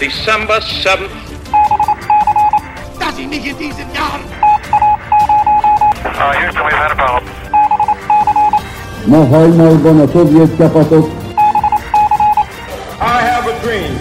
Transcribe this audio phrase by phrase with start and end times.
[0.00, 1.08] December 7th.
[2.98, 4.22] Dass ich nicht in diesen Jahren
[6.16, 7.32] Uh, Houston, we've had a problem.
[9.06, 11.06] Ma hajnalban a szovjet csapatok
[13.00, 13.98] I have a dream.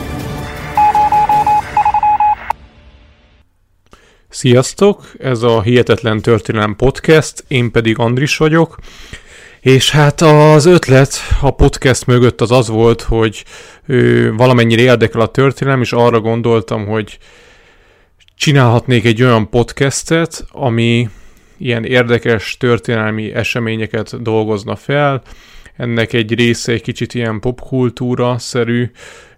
[4.30, 5.04] Sziasztok!
[5.20, 8.78] Ez a Hihetetlen Történelem Podcast, én pedig Andris vagyok,
[9.64, 13.44] és hát az ötlet a podcast mögött az az volt, hogy
[13.86, 17.18] ő, valamennyire érdekel a történelem, és arra gondoltam, hogy
[18.36, 21.10] csinálhatnék egy olyan podcastet, ami
[21.58, 25.22] ilyen érdekes történelmi eseményeket dolgozna fel.
[25.78, 28.92] Ennek egy része egy kicsit ilyen popkultúra-szerű,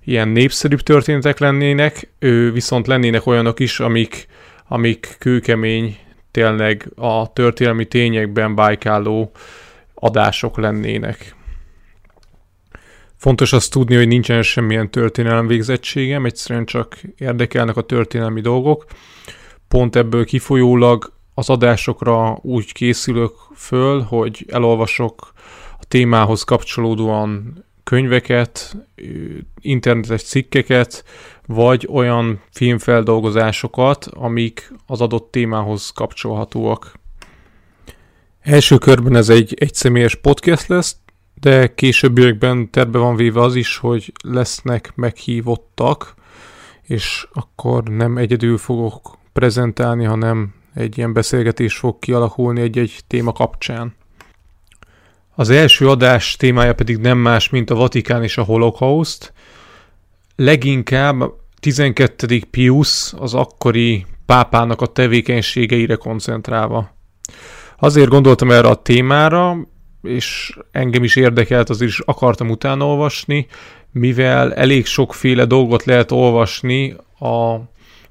[0.04, 4.28] ilyen népszerűbb történetek lennének, ő viszont lennének olyanok is, amik,
[4.68, 5.98] amik kőkemény,
[6.32, 9.32] tényleg a történelmi tényekben bájkáló
[10.06, 11.36] adások lennének.
[13.16, 18.86] Fontos azt tudni, hogy nincsen semmilyen történelem végzettségem, egyszerűen csak érdekelnek a történelmi dolgok.
[19.68, 25.34] Pont ebből kifolyólag az adásokra úgy készülök föl, hogy elolvasok
[25.80, 28.76] a témához kapcsolódóan könyveket,
[29.62, 31.04] internetes cikkeket,
[31.46, 36.94] vagy olyan filmfeldolgozásokat, amik az adott témához kapcsolhatóak.
[38.46, 40.96] Első körben ez egy egyszemélyes podcast lesz,
[41.40, 46.14] de későbbiekben terve van véve az is, hogy lesznek meghívottak,
[46.82, 53.96] és akkor nem egyedül fogok prezentálni, hanem egy ilyen beszélgetés fog kialakulni egy-egy téma kapcsán.
[55.36, 59.34] Az első adás témája pedig nem más, mint a Vatikán és a holokauszt.
[60.36, 61.24] Leginkább
[61.60, 62.42] 12.
[62.52, 66.94] Pius az akkori pápának a tevékenységeire koncentrálva.
[67.78, 69.58] Azért gondoltam erre a témára,
[70.02, 73.48] és engem is érdekelt, azért is akartam utána olvasni,
[73.92, 77.60] mivel elég sokféle dolgot lehet olvasni a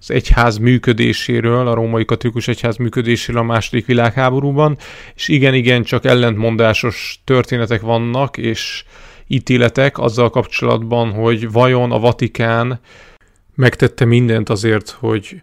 [0.09, 4.79] az egyház működéséről, a római katolikus egyház működéséről a második világháborúban,
[5.15, 8.85] és igen-igen csak ellentmondásos történetek vannak, és
[9.27, 12.81] ítéletek azzal kapcsolatban, hogy vajon a Vatikán
[13.55, 15.43] megtette mindent azért, hogy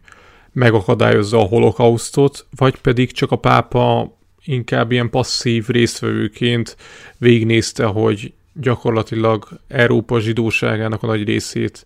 [0.52, 4.12] megakadályozza a holokausztot, vagy pedig csak a pápa
[4.46, 6.78] inkább ilyen passzív résztvevőként
[7.18, 11.86] végignézte, hogy gyakorlatilag Európa zsidóságának a nagy részét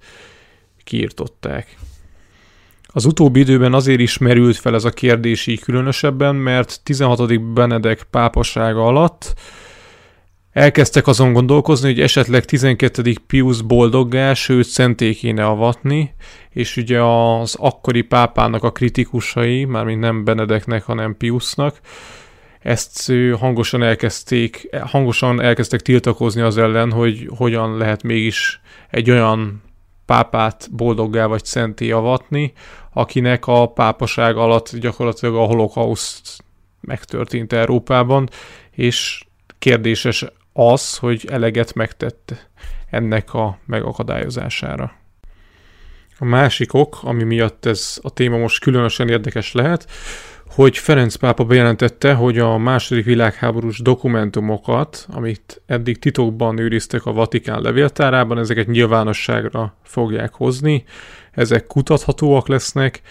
[0.83, 1.77] kiirtották.
[2.87, 7.53] Az utóbbi időben azért is merült fel ez a kérdés így különösebben, mert 16.
[7.53, 9.33] Benedek pápasága alatt
[10.55, 13.13] elkezdtek azon gondolkozni, hogy esetleg 12.
[13.27, 16.13] Pius boldoggá, sőt szenté kéne avatni,
[16.49, 21.79] és ugye az akkori pápának a kritikusai, mármint nem Benedeknek, hanem Piusnak,
[22.65, 29.63] ezt hangosan elkezdték, hangosan elkezdtek tiltakozni az ellen, hogy hogyan lehet mégis egy olyan
[30.05, 32.53] pápát boldoggá vagy szenté avatni,
[32.93, 36.43] akinek a pápaság alatt gyakorlatilag a holokauszt
[36.81, 38.29] megtörtént Európában,
[38.71, 39.25] és
[39.59, 42.49] kérdéses az, hogy eleget megtett
[42.89, 44.93] ennek a megakadályozására.
[46.19, 49.87] A másik ok, ami miatt ez a téma most különösen érdekes lehet,
[50.47, 57.61] hogy Ferenc pápa bejelentette, hogy a második világháborús dokumentumokat, amit eddig titokban őriztek a Vatikán
[57.61, 60.83] levéltárában, ezeket nyilvánosságra fogják hozni,
[61.31, 63.01] ezek kutathatóak lesznek,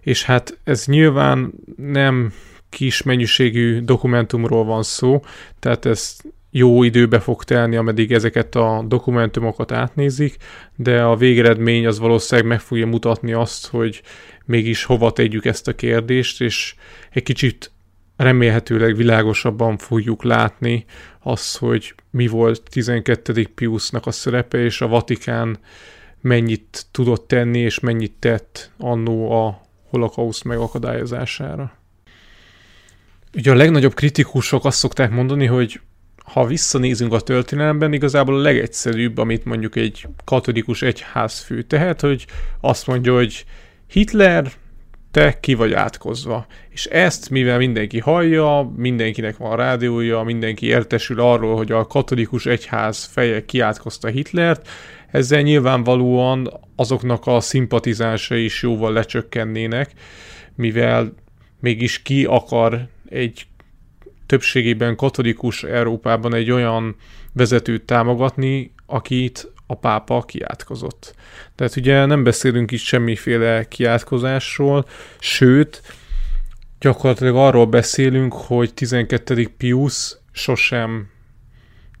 [0.00, 2.32] és hát ez nyilván nem
[2.68, 5.22] kis mennyiségű dokumentumról van szó,
[5.58, 6.16] tehát ez
[6.54, 10.36] jó időbe fog telni, ameddig ezeket a dokumentumokat átnézik,
[10.76, 14.02] de a végeredmény az valószínűleg meg fogja mutatni azt, hogy
[14.44, 16.74] mégis hova tegyük ezt a kérdést, és
[17.10, 17.72] egy kicsit
[18.16, 20.84] remélhetőleg világosabban fogjuk látni
[21.22, 23.48] azt, hogy mi volt 12.
[23.54, 25.58] Piusnak a szerepe, és a Vatikán
[26.20, 31.72] mennyit tudott tenni, és mennyit tett annó a holokauszt megakadályozására.
[33.34, 35.80] Ugye a legnagyobb kritikusok azt szokták mondani, hogy
[36.32, 42.26] ha visszanézünk a történelemben, igazából a legegyszerűbb, amit mondjuk egy katolikus egyházfő tehet, hogy
[42.60, 43.44] azt mondja, hogy
[43.86, 44.52] Hitler,
[45.10, 46.46] te ki vagy átkozva.
[46.68, 53.04] És ezt, mivel mindenki hallja, mindenkinek van rádiója, mindenki értesül arról, hogy a katolikus egyház
[53.04, 54.68] feje kiátkozta Hitlert,
[55.10, 59.90] ezzel nyilvánvalóan azoknak a szimpatizása is jóval lecsökkennének,
[60.56, 61.14] mivel
[61.60, 63.46] mégis ki akar egy
[64.32, 66.96] többségében katolikus Európában egy olyan
[67.32, 71.14] vezetőt támogatni, akit a pápa kiátkozott.
[71.54, 74.86] Tehát ugye nem beszélünk itt semmiféle kiátkozásról,
[75.18, 75.82] sőt,
[76.80, 79.48] gyakorlatilag arról beszélünk, hogy 12.
[79.56, 81.10] Pius sosem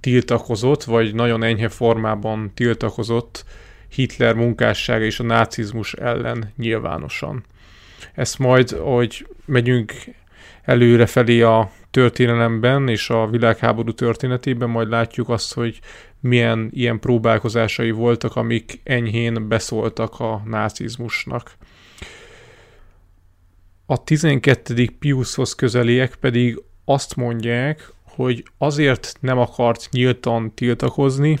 [0.00, 3.44] tiltakozott, vagy nagyon enyhe formában tiltakozott
[3.88, 7.44] Hitler munkássága és a nácizmus ellen nyilvánosan.
[8.14, 9.92] Ezt majd, hogy megyünk
[10.62, 15.80] előre felé a történelemben és a világháború történetében, majd látjuk azt, hogy
[16.20, 21.52] milyen ilyen próbálkozásai voltak, amik enyhén beszóltak a nácizmusnak.
[23.86, 24.90] A 12.
[24.98, 31.38] Piushoz közeliek pedig azt mondják, hogy azért nem akart nyíltan tiltakozni,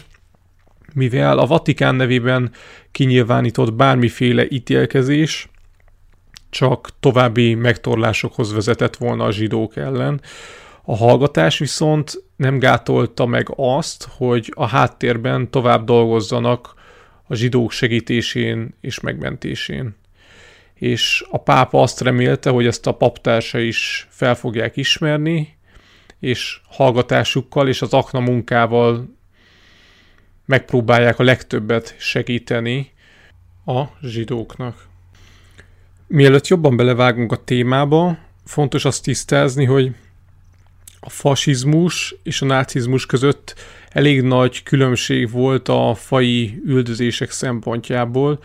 [0.94, 2.50] mivel a Vatikán nevében
[2.90, 5.50] kinyilvánított bármiféle ítélkezés
[6.52, 10.20] csak további megtorlásokhoz vezetett volna a zsidók ellen.
[10.82, 16.74] A hallgatás viszont nem gátolta meg azt, hogy a háttérben tovább dolgozzanak
[17.26, 19.94] a zsidók segítésén és megmentésén.
[20.74, 25.56] És a pápa azt remélte, hogy ezt a paptársa is fel fogják ismerni,
[26.20, 29.16] és hallgatásukkal és az akna munkával
[30.44, 32.90] megpróbálják a legtöbbet segíteni
[33.66, 34.90] a zsidóknak.
[36.14, 39.90] Mielőtt jobban belevágunk a témába, fontos azt tisztázni, hogy
[41.00, 43.54] a fasizmus és a nácizmus között
[43.88, 48.38] elég nagy különbség volt a fai üldözések szempontjából.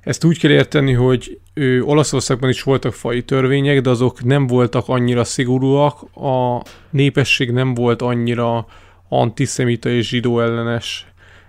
[0.00, 4.88] Ezt úgy kell érteni, hogy ő, Olaszországban is voltak fai törvények, de azok nem voltak
[4.88, 8.66] annyira szigorúak, a népesség nem volt annyira
[9.08, 11.06] antiszemita és zsidó ellenes.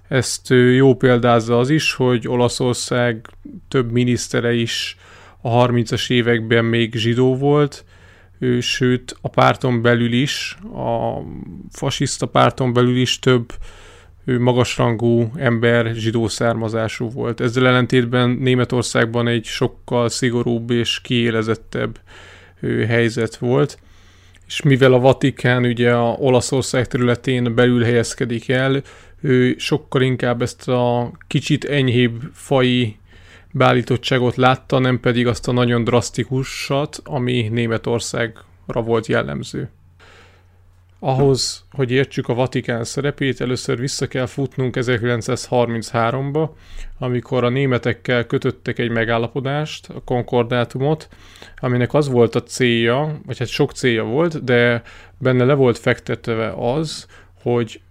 [0.07, 3.29] Ezt jó példázza az is, hogy Olaszország
[3.67, 4.97] több minisztere is
[5.45, 7.85] a 30-as években még zsidó volt,
[8.39, 11.21] ő, sőt a párton belül is, a
[11.71, 13.53] fasiszta párton belül is több
[14.25, 17.41] ő magasrangú ember zsidó származású volt.
[17.41, 21.99] Ezzel ellentétben Németországban egy sokkal szigorúbb és kiélezettebb
[22.59, 23.79] ő, helyzet volt,
[24.47, 28.81] és mivel a Vatikán ugye a Olaszország területén belül helyezkedik el,
[29.21, 32.97] ő sokkal inkább ezt a kicsit enyhébb fai
[33.55, 39.69] beállítottságot látta, nem pedig azt a nagyon drasztikusat, ami Németországra volt jellemző.
[40.99, 46.49] Ahhoz, hogy értsük a Vatikán szerepét, először vissza kell futnunk 1933-ba,
[46.99, 51.09] amikor a németekkel kötöttek egy megállapodást, a konkordátumot,
[51.57, 54.81] aminek az volt a célja, vagy hát sok célja volt, de
[55.17, 57.07] benne le volt fektetve az,
[57.41, 57.81] hogy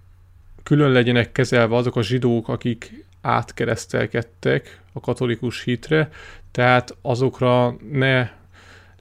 [0.63, 6.09] külön legyenek kezelve azok a zsidók, akik átkeresztelkedtek a katolikus hitre,
[6.51, 8.31] tehát azokra ne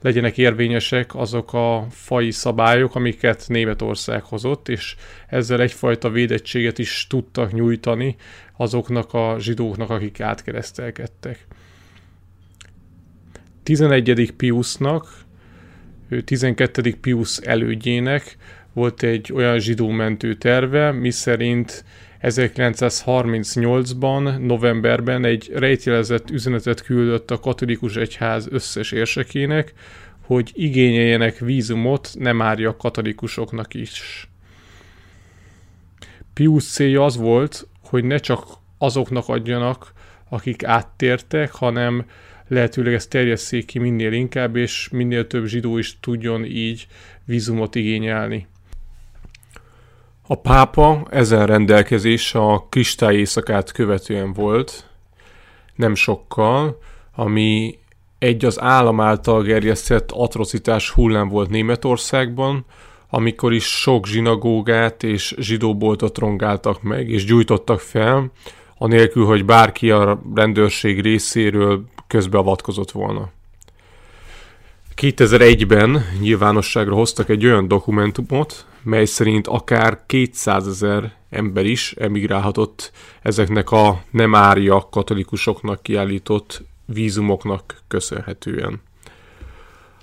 [0.00, 4.96] legyenek érvényesek azok a fai szabályok, amiket Németország hozott, és
[5.26, 8.16] ezzel egyfajta védettséget is tudtak nyújtani
[8.56, 11.46] azoknak a zsidóknak, akik átkeresztelkedtek.
[13.62, 14.32] 11.
[14.36, 15.24] Piusnak,
[16.24, 16.94] 12.
[17.00, 18.36] Pius elődjének
[18.72, 21.84] volt egy olyan zsidó mentő terve, miszerint
[22.24, 29.72] 1938-ban, novemberben egy rejtjelezett üzenetet küldött a katolikus egyház összes érsekének,
[30.20, 34.28] hogy igényeljenek vízumot nem árja a katolikusoknak is.
[36.34, 38.46] Pius célja az volt, hogy ne csak
[38.78, 39.92] azoknak adjanak,
[40.28, 42.04] akik áttértek, hanem
[42.48, 46.86] lehetőleg ezt terjesszék ki minél inkább, és minél több zsidó is tudjon így
[47.24, 48.46] vízumot igényelni.
[50.26, 54.88] A pápa ezen rendelkezés a kristály éjszakát követően volt,
[55.74, 56.78] nem sokkal,
[57.14, 57.78] ami
[58.18, 62.64] egy az állam által gerjesztett atrocitás hullám volt Németországban,
[63.10, 68.30] amikor is sok zsinagógát és zsidóboltot rongáltak meg és gyújtottak fel,
[68.78, 73.30] anélkül, hogy bárki a rendőrség részéről közbeavatkozott volna.
[74.96, 83.70] 2001-ben nyilvánosságra hoztak egy olyan dokumentumot, mely szerint akár 200 ezer ember is emigrálhatott ezeknek
[83.70, 88.80] a nem ária katolikusoknak kiállított vízumoknak köszönhetően.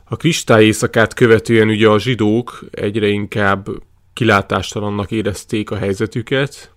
[0.03, 3.67] A kristály éjszakát követően ugye a zsidók egyre inkább
[4.13, 6.71] kilátástalannak érezték a helyzetüket,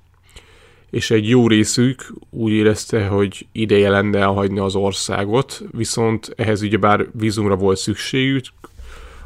[0.90, 7.06] és egy jó részük úgy érezte, hogy ideje lenne elhagyni az országot, viszont ehhez ugyebár
[7.12, 8.44] vízumra volt szükségük,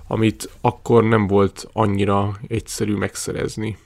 [0.09, 3.77] amit akkor nem volt annyira egyszerű megszerezni.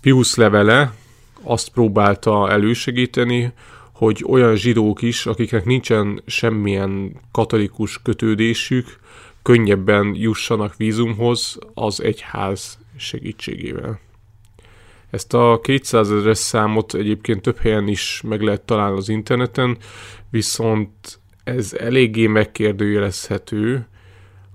[0.00, 0.94] Pius levele
[1.42, 3.52] azt próbálta elősegíteni,
[3.92, 8.98] hogy olyan zsidók is, akiknek nincsen semmilyen katolikus kötődésük,
[9.42, 14.00] könnyebben jussanak vízumhoz az egyház segítségével.
[15.10, 19.76] Ezt a 200 ezeres számot egyébként több helyen is meg lehet találni az interneten,
[20.30, 23.86] viszont ez eléggé megkérdőjelezhető,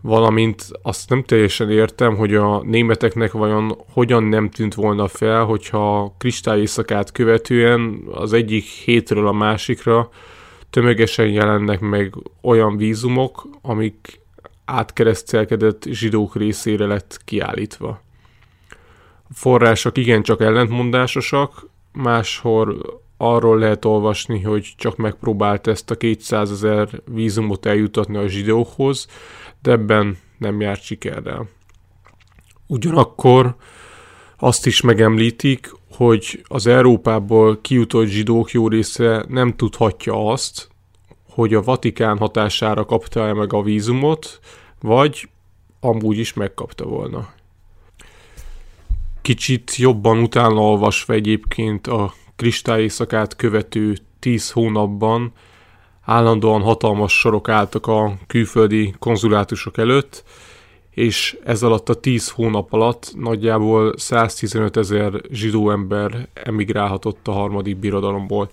[0.01, 6.15] valamint azt nem teljesen értem, hogy a németeknek vajon hogyan nem tűnt volna fel, hogyha
[6.17, 10.09] kristályészakát követően az egyik hétről a másikra
[10.69, 14.19] tömegesen jelennek meg olyan vízumok, amik
[14.65, 18.01] átkeresztelkedett zsidók részére lett kiállítva.
[19.29, 27.01] A források igencsak ellentmondásosak, máshol arról lehet olvasni, hogy csak megpróbált ezt a 200 ezer
[27.05, 29.07] vízumot eljutatni a zsidókhoz,
[29.61, 31.49] de ebben nem járt sikerrel.
[32.67, 33.55] Ugyanakkor
[34.37, 40.69] azt is megemlítik, hogy az Európából kijutott zsidók jó része nem tudhatja azt,
[41.29, 44.39] hogy a Vatikán hatására kapta-e meg a vízumot,
[44.81, 45.29] vagy
[45.79, 47.29] amúgy is megkapta volna.
[49.21, 55.33] Kicsit jobban utána olvasva egyébként a kristályészakát követő tíz hónapban
[56.09, 60.23] állandóan hatalmas sorok álltak a külföldi konzulátusok előtt,
[60.91, 67.77] és ez alatt a 10 hónap alatt nagyjából 115 ezer zsidó ember emigrálhatott a harmadik
[67.77, 68.49] birodalomból.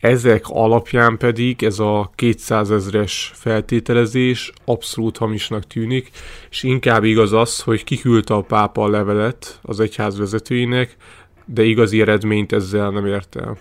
[0.00, 6.10] Ezek alapján pedig ez a 200 ezres feltételezés abszolút hamisnak tűnik,
[6.50, 10.96] és inkább igaz az, hogy kiküldte a pápa a levelet az egyház vezetőinek,
[11.44, 13.56] de igazi eredményt ezzel nem ért el.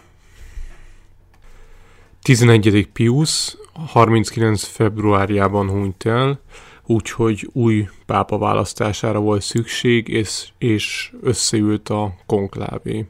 [2.28, 2.88] 11.
[2.94, 4.64] Pius 39.
[4.64, 6.40] februárjában hunyt el,
[6.86, 13.06] úgyhogy új pápa választására volt szükség, és, és összeült a konklávé.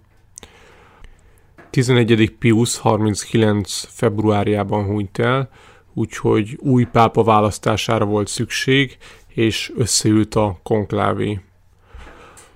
[1.70, 2.36] 11.
[2.40, 3.84] Pius 39.
[3.88, 5.50] februárjában hunyt el,
[5.94, 11.40] úgyhogy új pápa választására volt szükség, és összeült a konklávé.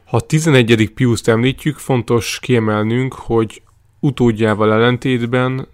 [0.05, 0.91] Ha 11.
[0.93, 3.61] Piuszt említjük, fontos kiemelnünk, hogy
[3.99, 5.67] utódjával ellentétben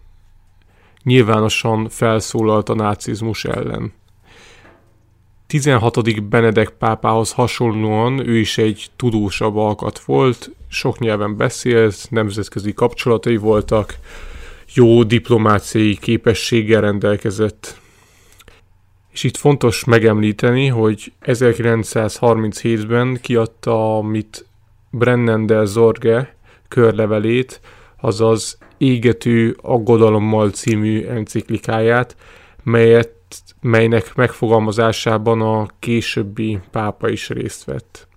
[1.06, 3.94] nyilvánosan felszólalt a nácizmus ellen.
[5.48, 6.24] 16.
[6.24, 13.96] Benedek pápához hasonlóan ő is egy tudósabb alkat volt, sok nyelven beszélt, nemzetközi kapcsolatai voltak,
[14.74, 17.80] jó diplomáciai képességgel rendelkezett.
[19.12, 24.46] És itt fontos megemlíteni, hogy 1937-ben kiadta, amit
[24.90, 26.36] Brennen der Zorge
[26.68, 27.62] körlevelét,
[28.02, 32.16] azaz Égető aggodalommal című enciklikáját,
[32.64, 33.14] melyet,
[33.62, 38.08] melynek megfogalmazásában a későbbi pápa is részt vett.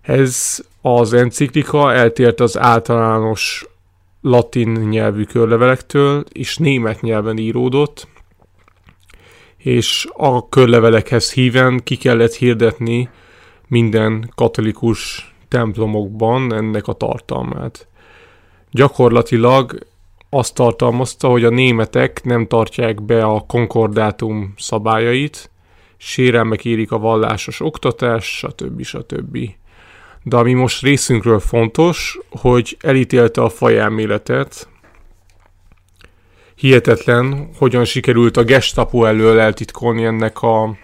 [0.00, 3.66] Ez az enciklika eltért az általános
[4.20, 8.08] latin nyelvű körlevelektől, és német nyelven íródott,
[9.56, 13.08] és a körlevelekhez híven ki kellett hirdetni
[13.68, 17.88] minden katolikus templomokban ennek a tartalmát.
[18.70, 19.78] Gyakorlatilag
[20.30, 25.50] azt tartalmazta, hogy a németek nem tartják be a konkordátum szabályait,
[25.96, 28.82] sérelmek érik a vallásos oktatás, stb.
[28.82, 29.38] stb.
[30.22, 34.68] De ami most részünkről fontos, hogy elítélte a fajelméletet,
[36.54, 40.76] hihetetlen, hogyan sikerült a gestapo elől eltitkolni ennek a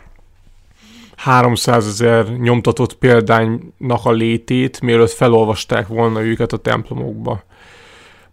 [1.16, 7.44] 300 ezer nyomtatott példánynak a létét, mielőtt felolvasták volna őket a templomokba.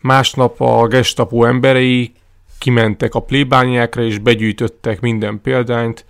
[0.03, 2.13] Másnap a gestapo emberei
[2.57, 6.05] kimentek a plébányákra és begyűjtöttek minden példányt,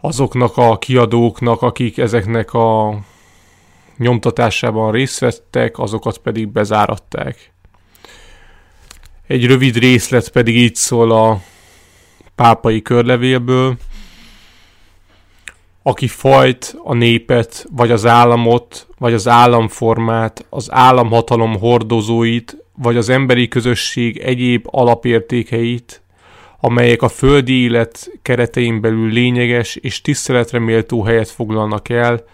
[0.00, 2.98] azoknak a kiadóknak, akik ezeknek a
[3.96, 7.52] nyomtatásában részt vettek, azokat pedig bezáratták.
[9.26, 11.40] Egy rövid részlet pedig így szól a
[12.34, 13.76] pápai körlevélből,
[15.82, 23.08] aki fajt a népet, vagy az államot, vagy az államformát, az államhatalom hordozóit, vagy az
[23.08, 26.02] emberi közösség egyéb alapértékeit,
[26.60, 32.24] amelyek a földi élet keretein belül lényeges és tiszteletre méltó helyet foglalnak el,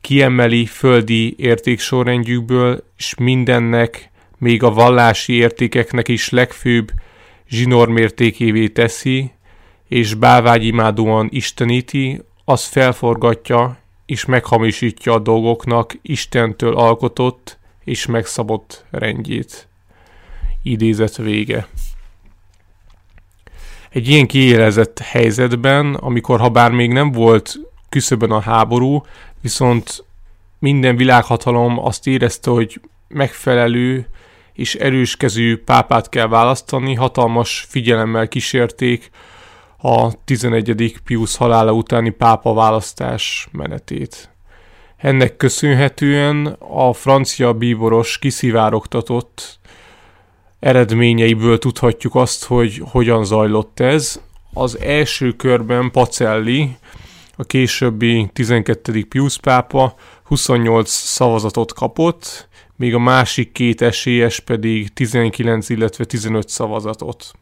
[0.00, 6.90] kiemeli földi értéksorrendjükből, és mindennek, még a vallási értékeknek is legfőbb
[7.48, 9.30] zsinormértékévé teszi,
[9.88, 19.69] és bálvágyimádóan isteníti, az felforgatja és meghamisítja a dolgoknak Istentől alkotott és megszabott rendjét.
[20.62, 21.66] Idézet vége.
[23.90, 27.54] Egy ilyen kiélezett helyzetben, amikor ha bár még nem volt
[27.88, 29.02] küszöbön a háború,
[29.40, 30.04] viszont
[30.58, 34.06] minden világhatalom azt érezte, hogy megfelelő
[34.52, 39.10] és erőskezű pápát kell választani, hatalmas figyelemmel kísérték
[39.76, 41.00] a 11.
[41.04, 44.30] Pius halála utáni pápa választás menetét.
[44.96, 49.59] Ennek köszönhetően a francia bíboros kiszivárogtatott
[50.60, 54.20] eredményeiből tudhatjuk azt, hogy hogyan zajlott ez.
[54.52, 56.76] Az első körben Pacelli
[57.36, 59.04] a későbbi 12.
[59.08, 67.32] Pius pápa 28 szavazatot kapott, míg a másik két esélyes pedig 19, illetve 15 szavazatot.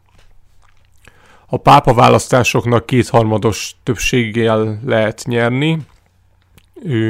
[1.45, 5.77] A pápa választásoknak kétharmados többséggel lehet nyerni,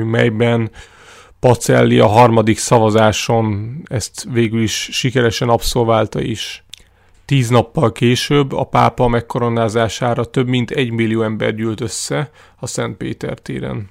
[0.04, 0.72] melyben
[1.40, 6.64] Pacelli a harmadik szavazáson ezt végül is sikeresen abszolválta is.
[7.26, 12.98] Tíz nappal később a pápa megkoronázására több mint egy millió ember gyűlt össze a Szent
[12.98, 13.90] Péter téren.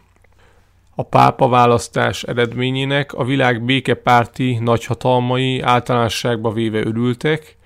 [0.95, 7.57] A pápa választás eredményének a világ békepárti nagyhatalmai általánosságba véve örültek,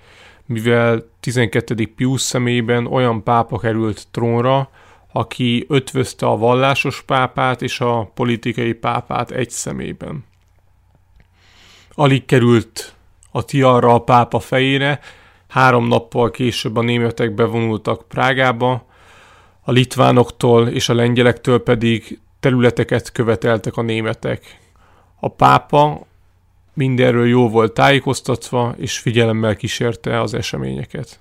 [0.45, 1.91] mivel 12.
[1.95, 4.69] Pius személyében olyan pápa került trónra,
[5.15, 10.25] aki ötvözte a vallásos pápát és a politikai pápát egy szemében.
[11.95, 12.95] Alig került
[13.31, 14.99] a tiarra a pápa fejére,
[15.47, 18.85] három nappal később a németek bevonultak Prágába,
[19.61, 24.59] a litvánoktól és a lengyelektől pedig területeket követeltek a németek.
[25.19, 26.05] A pápa
[26.73, 31.19] mindenről jó volt tájékoztatva, és figyelemmel kísérte az eseményeket.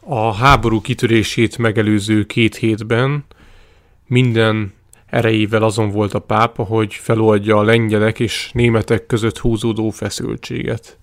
[0.00, 3.24] A háború kitörését megelőző két hétben
[4.06, 4.72] minden
[5.06, 10.98] erejével azon volt a pápa, hogy feloldja a lengyelek és németek között húzódó feszültséget.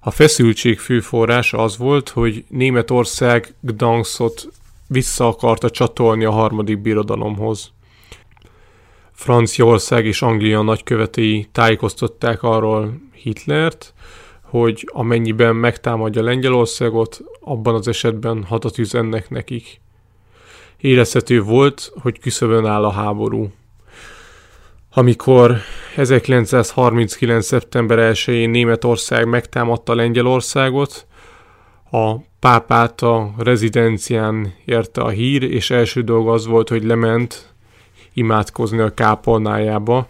[0.00, 4.48] A feszültség fő forrása az volt, hogy Németország Gdanskot
[4.86, 7.72] vissza akarta csatolni a harmadik birodalomhoz.
[9.12, 13.94] Franciaország és Anglia nagykövetei tájékoztatták arról Hitlert,
[14.60, 19.80] hogy amennyiben megtámadja Lengyelországot, abban az esetben hatat üzennek nekik.
[20.76, 23.50] Érezhető volt, hogy küszöbön áll a háború.
[24.92, 25.56] Amikor
[25.96, 27.46] 1939.
[27.46, 31.06] szeptember 1-én Németország megtámadta Lengyelországot,
[31.90, 37.54] a pápát a rezidencián érte a hír, és első dolga az volt, hogy lement
[38.12, 40.08] imádkozni a kápolnájába,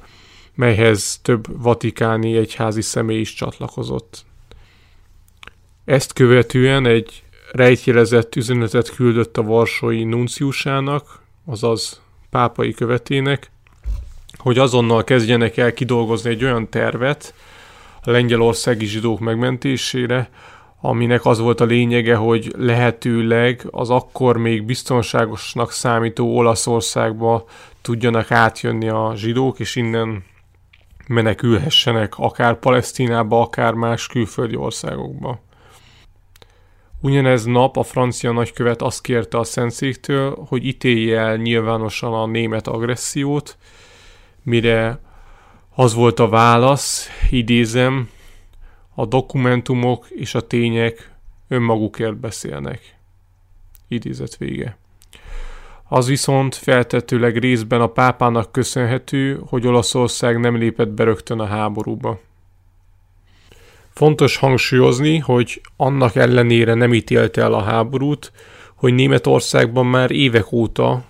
[0.55, 4.25] melyhez több vatikáni egyházi személy is csatlakozott.
[5.85, 7.23] Ezt követően egy
[7.53, 13.51] rejtjelezett üzenetet küldött a Varsói nunciusának, azaz pápai követének,
[14.37, 17.35] hogy azonnal kezdjenek el kidolgozni egy olyan tervet
[18.03, 20.31] a lengyelországi zsidók megmentésére,
[20.81, 27.45] aminek az volt a lényege, hogy lehetőleg az akkor még biztonságosnak számító Olaszországba
[27.83, 30.25] tudjanak átjönni a zsidók, és innen
[31.07, 35.41] menekülhessenek akár Palesztinába, akár más külföldi országokba.
[37.05, 42.67] Ugyanez nap a francia nagykövet azt kérte a Szentszéktől, hogy ítélje el nyilvánosan a német
[42.67, 43.57] agressziót,
[44.43, 45.01] mire
[45.75, 48.09] az volt a válasz, idézem,
[48.95, 51.13] a dokumentumok és a tények
[51.49, 52.97] önmagukért beszélnek.
[53.89, 54.77] Idézet vége.
[55.89, 62.19] Az viszont feltetőleg részben a pápának köszönhető, hogy Olaszország nem lépett be rögtön a háborúba.
[63.95, 68.33] Fontos hangsúlyozni, hogy annak ellenére nem ítélte el a háborút,
[68.75, 71.05] hogy Németországban már évek óta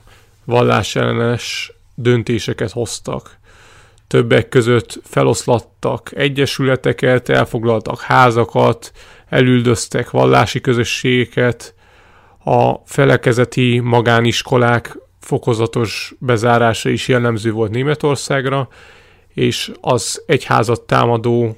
[0.45, 3.39] vallásellenes döntéseket hoztak.
[4.07, 8.93] Többek között feloszlattak egyesületeket, elfoglaltak házakat,
[9.29, 11.75] elüldöztek vallási közösségeket,
[12.45, 18.69] a felekezeti magániskolák fokozatos bezárása is jellemző volt Németországra,
[19.29, 21.57] és az egyházat támadó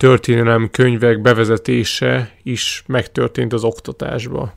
[0.00, 4.52] történelem könyvek bevezetése is megtörtént az oktatásba.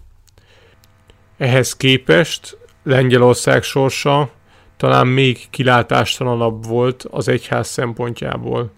[1.38, 4.30] Ehhez képest Lengyelország sorsa
[4.78, 8.72] talán még kilátástalanabb volt az egyház szempontjából.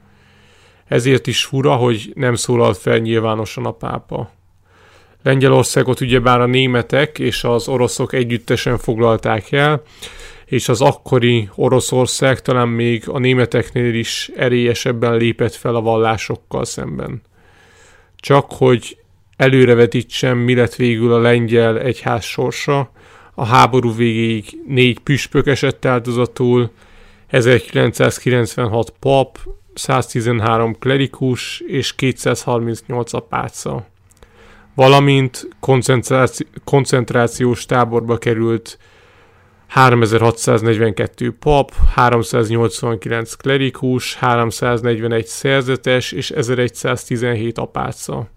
[0.88, 4.32] Ezért is fura, hogy nem szólalt fel nyilvánosan a pápa.
[5.24, 9.82] Lengyelországot ugyebár a németek és az oroszok együttesen foglalták el,
[10.46, 17.22] és az akkori Oroszország talán még a németeknél is erélyesebben lépett fel a vallásokkal szemben.
[18.16, 18.98] Csak hogy
[19.38, 22.92] előrevetítsem, mi lett végül a lengyel egyház sorsa,
[23.34, 26.72] a háború végéig négy püspök esett áldozatul,
[27.28, 29.38] 1996 pap,
[29.74, 33.86] 113 klerikus és 238 apáca.
[34.76, 38.78] Valamint koncentráci- koncentrációs táborba került
[39.68, 48.30] 3642 pap, 389 klerikus, 341 szerzetes és 1117 apáca.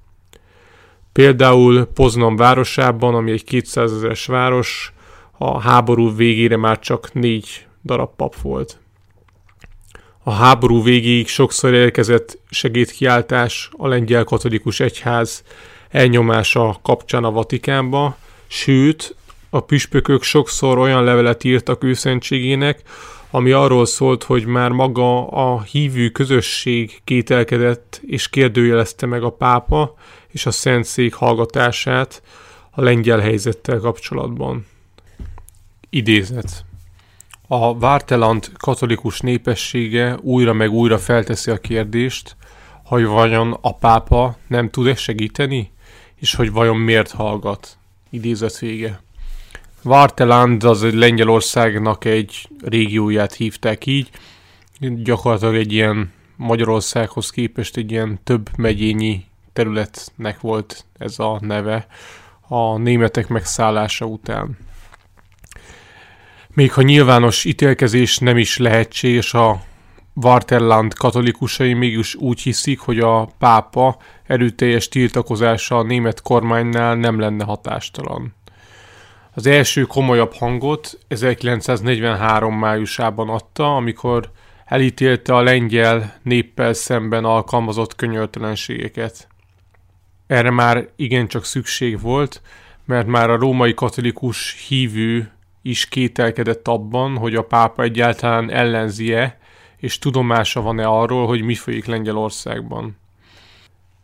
[1.13, 4.93] Például Poznan városában, ami egy 200 ezeres város,
[5.39, 8.79] a háború végére már csak négy darab pap volt.
[10.23, 15.43] A háború végéig sokszor érkezett segédkiáltás a lengyel katolikus egyház
[15.91, 19.17] elnyomása kapcsán a Vatikánba, sőt,
[19.51, 22.83] a püspökök sokszor olyan levelet írtak őszentségének,
[23.31, 29.95] ami arról szólt, hogy már maga a hívő közösség kételkedett és kérdőjelezte meg a pápa
[30.29, 32.23] és a szentszék hallgatását
[32.71, 34.67] a lengyel helyzettel kapcsolatban.
[35.91, 36.65] Idézet.
[37.47, 42.37] A Várteland katolikus népessége újra meg újra felteszi a kérdést,
[42.85, 45.71] hogy vajon a pápa nem tud-e segíteni,
[46.15, 47.79] és hogy vajon miért hallgat.
[48.11, 49.01] Idézet vége.
[49.83, 54.11] Várteland az egy Lengyelországnak egy régióját hívták így,
[54.81, 61.87] gyakorlatilag egy ilyen Magyarországhoz képest egy ilyen több megyényi területnek volt ez a neve
[62.49, 64.59] a németek megszállása után.
[66.49, 69.63] Még ha nyilvános ítélkezés nem is lehetséges, a
[70.13, 77.45] Varterland katolikusai mégis úgy hiszik, hogy a pápa erőteljes tiltakozása a német kormánynál nem lenne
[77.45, 78.35] hatástalan.
[79.39, 84.31] Az első komolyabb hangot 1943 májusában adta, amikor
[84.65, 89.29] elítélte a lengyel néppel szemben alkalmazott könyörtelenségeket.
[90.27, 92.43] Erre már igencsak szükség volt,
[92.85, 95.31] mert már a római katolikus hívő
[95.63, 99.39] is kételkedett abban, hogy a pápa egyáltalán ellenzie,
[99.77, 102.97] és tudomása van-e arról, hogy mi folyik Lengyelországban.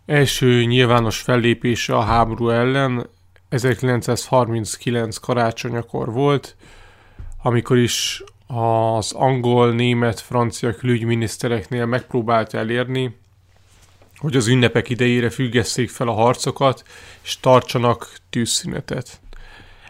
[0.07, 3.13] Első nyilvános fellépése a háború ellen
[3.55, 6.57] 1939 karácsonyakor volt,
[7.43, 13.17] amikor is az angol, német, francia külügyminisztereknél megpróbált elérni,
[14.17, 16.85] hogy az ünnepek idejére függesszék fel a harcokat,
[17.23, 19.21] és tartsanak tűzszünetet.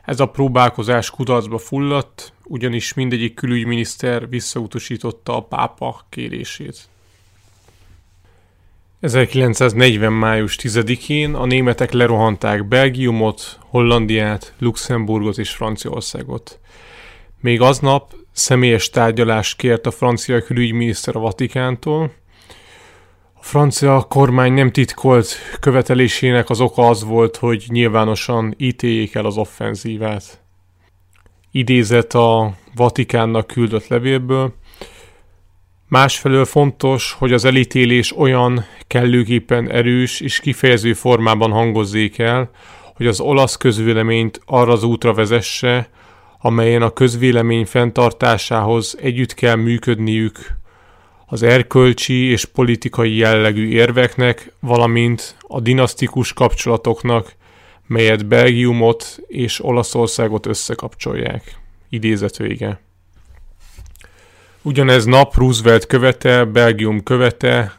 [0.04, 6.88] Ez a próbálkozás kudarcba fulladt, ugyanis mindegyik külügyminiszter visszautasította a pápa kérését.
[9.04, 10.12] 1940.
[10.12, 16.60] május 10-én a németek lerohanták Belgiumot, Hollandiát, Luxemburgot és Franciaországot.
[17.40, 22.12] Még aznap személyes tárgyalást kért a francia külügyminiszter a Vatikántól,
[23.40, 30.42] francia kormány nem titkolt követelésének az oka az volt, hogy nyilvánosan ítéljék el az offenzívát.
[31.50, 34.54] Idézett a Vatikánnak küldött levélből.
[35.94, 42.50] Másfelől fontos, hogy az elítélés olyan kellőképpen erős és kifejező formában hangozzék el,
[42.96, 45.88] hogy az olasz közvéleményt arra az útra vezesse,
[46.38, 50.38] amelyen a közvélemény fenntartásához együtt kell működniük
[51.26, 57.34] az erkölcsi és politikai jellegű érveknek, valamint a dinasztikus kapcsolatoknak,
[57.86, 61.58] melyet Belgiumot és Olaszországot összekapcsolják.
[61.88, 62.80] Idézet vége.
[64.66, 67.78] Ugyanez nap Roosevelt követe, Belgium követe,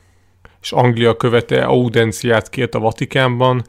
[0.62, 3.64] és Anglia követe audenciát kért a Vatikánban,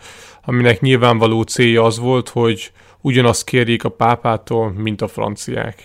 [0.44, 5.82] aminek nyilvánvaló célja az volt, hogy ugyanazt kérjék a pápától, mint a franciák.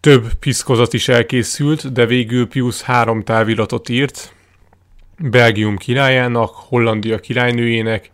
[0.00, 4.34] Több piszkozat is elkészült, de végül Pius három táviratot írt,
[5.18, 8.10] Belgium királyának, Hollandia királynőjének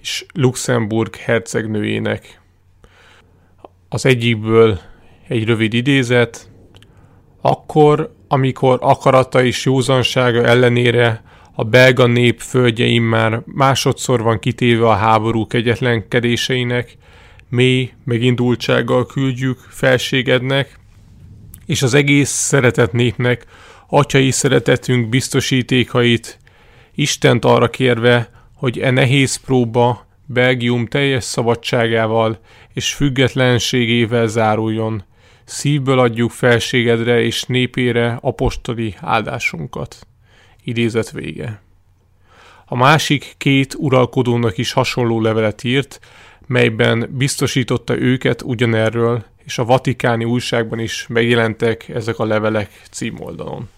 [0.00, 2.40] és Luxemburg hercegnőjének.
[3.88, 4.80] Az egyikből
[5.28, 6.49] egy rövid idézet,
[7.40, 11.22] akkor, amikor akarata és józansága ellenére
[11.52, 16.96] a belga nép földjeim már másodszor van kitéve a háború kegyetlenkedéseinek,
[17.48, 20.78] mély megindultsággal küldjük felségednek,
[21.66, 23.46] és az egész szeretett népnek
[23.88, 26.38] atyai szeretetünk biztosítékait,
[26.94, 32.38] Istent arra kérve, hogy e nehéz próba Belgium teljes szabadságával
[32.74, 35.04] és függetlenségével záruljon.
[35.50, 40.06] Szívből adjuk felségedre és népére apostoli áldásunkat.
[40.64, 41.62] Idézet vége.
[42.64, 46.00] A másik két uralkodónak is hasonló levelet írt,
[46.46, 53.68] melyben biztosította őket ugyanerről, és a vatikáni újságban is megjelentek ezek a levelek címoldalon.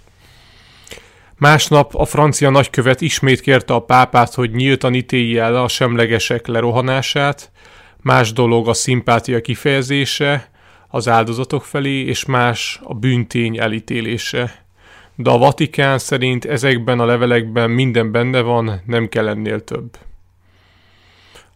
[1.36, 7.50] Másnap a francia nagykövet ismét kérte a pápát, hogy nyíltan ítélje el a semlegesek lerohanását,
[8.00, 10.50] más dolog a szimpátia kifejezése
[10.94, 14.64] az áldozatok felé, és más a bűntény elítélése.
[15.14, 19.98] De a Vatikán szerint ezekben a levelekben minden benne van, nem kell ennél több.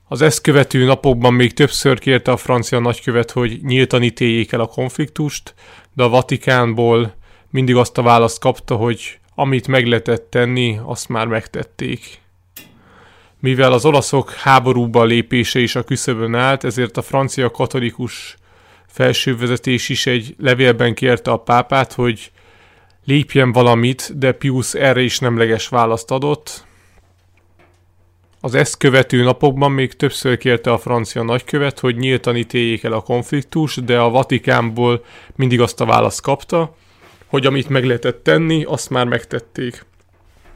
[0.08, 4.66] Az ezt követő napokban még többször kérte a francia nagykövet, hogy nyíltan ítéljék el a
[4.66, 5.54] konfliktust,
[5.92, 7.14] de a Vatikánból
[7.50, 12.20] mindig azt a választ kapta, hogy amit meg lehetett tenni, azt már megtették.
[13.40, 18.36] Mivel az olaszok háborúba lépése is a küszöbön állt, ezért a francia katolikus
[18.96, 22.30] felsővezetés is egy levélben kérte a pápát, hogy
[23.04, 26.64] lépjen valamit, de Pius erre is nemleges választ adott,
[28.40, 33.00] az ezt követő napokban még többször kérte a francia nagykövet, hogy nyíltan ítéljék el a
[33.00, 35.04] konfliktus, de a Vatikánból
[35.34, 36.76] mindig azt a választ kapta,
[37.26, 39.84] hogy amit meg lehetett tenni, azt már megtették.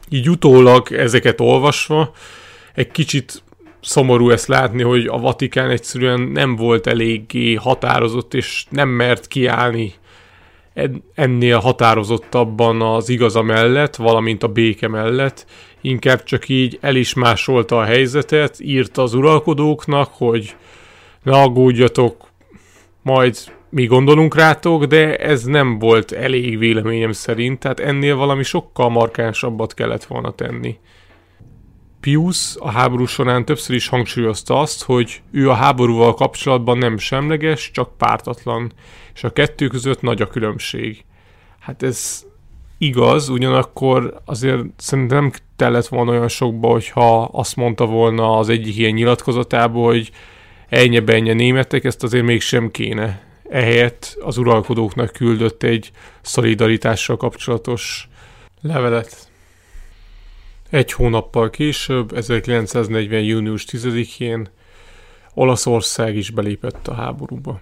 [0.09, 2.13] Így utólag ezeket olvasva
[2.73, 3.43] egy kicsit
[3.81, 9.93] szomorú ezt látni, hogy a Vatikán egyszerűen nem volt eléggé határozott, és nem mert kiállni
[11.15, 15.45] ennél határozottabban az igaza mellett, valamint a béke mellett,
[15.81, 20.55] inkább csak így el is másolta a helyzetet, írta az uralkodóknak, hogy
[21.23, 22.27] ne aggódjatok,
[23.01, 23.37] majd
[23.69, 29.73] mi gondolunk rátok, de ez nem volt elég véleményem szerint, tehát ennél valami sokkal markánsabbat
[29.73, 30.77] kellett volna tenni.
[32.01, 37.71] Pius a háború során többször is hangsúlyozta azt, hogy ő a háborúval kapcsolatban nem semleges,
[37.71, 38.71] csak pártatlan,
[39.13, 41.03] és a kettő között nagy a különbség.
[41.59, 42.25] Hát ez
[42.77, 48.77] igaz, ugyanakkor azért szerintem nem tellett volna olyan sokba, hogyha azt mondta volna az egyik
[48.77, 50.11] ilyen nyilatkozatából, hogy
[50.69, 53.23] ennyi benye németek, ezt azért mégsem kéne.
[53.49, 58.09] Ehelyett az uralkodóknak küldött egy szolidaritással kapcsolatos
[58.61, 59.30] levelet.
[60.71, 63.21] Egy hónappal később, 1940.
[63.21, 64.49] június 10-én
[65.33, 67.61] Olaszország is belépett a háborúba.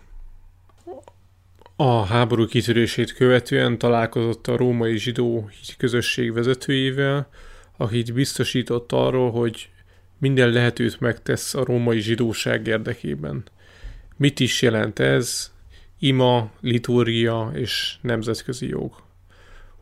[1.75, 7.29] A háború kitörését követően találkozott a római zsidó közösség vezetőjével,
[7.77, 9.69] akit biztosított arról, hogy
[10.17, 13.43] minden lehetőt megtesz a római zsidóság érdekében.
[14.15, 15.51] Mit is jelent ez?
[15.99, 19.07] Ima, liturgia és nemzetközi jog.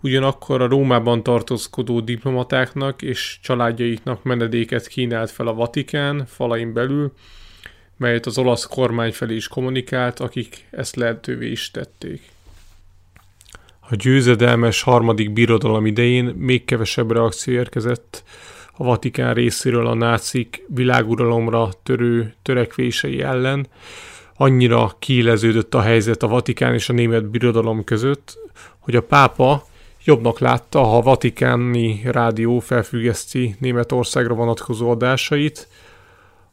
[0.01, 7.13] Ugyanakkor a Rómában tartózkodó diplomatáknak és családjaiknak menedéket kínált fel a Vatikán falain belül,
[7.97, 12.21] melyet az olasz kormány felé is kommunikált, akik ezt lehetővé is tették.
[13.89, 18.23] A győzedelmes harmadik birodalom idején még kevesebb reakció érkezett
[18.73, 23.67] a Vatikán részéről a nácik világuralomra törő törekvései ellen.
[24.35, 28.37] Annyira kiéleződött a helyzet a Vatikán és a német birodalom között,
[28.79, 29.65] hogy a pápa
[30.07, 35.67] jobbnak látta, ha a vatikáni rádió felfüggeszti Németországra vonatkozó adásait,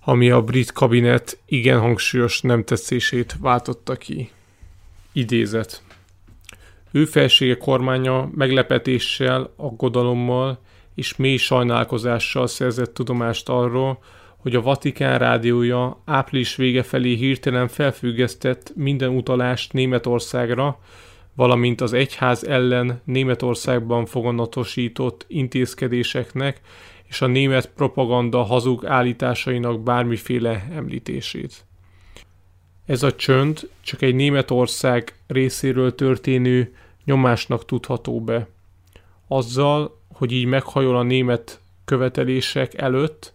[0.04, 4.30] ami a brit kabinet igen hangsúlyos nem tetszését váltotta ki.
[5.12, 5.82] Idézet.
[6.90, 10.58] Ő felsége kormánya meglepetéssel, aggodalommal
[10.94, 13.98] és mély sajnálkozással szerzett tudomást arról,
[14.36, 20.78] hogy a Vatikán rádiója április vége felé hirtelen felfüggesztett minden utalást Németországra,
[21.34, 26.60] valamint az egyház ellen Németországban foganatosított intézkedéseknek
[27.04, 31.64] és a német propaganda hazug állításainak bármiféle említését.
[32.86, 38.48] Ez a csönd csak egy Németország részéről történő nyomásnak tudható be.
[39.28, 43.32] Azzal, hogy így meghajol a német követelések előtt,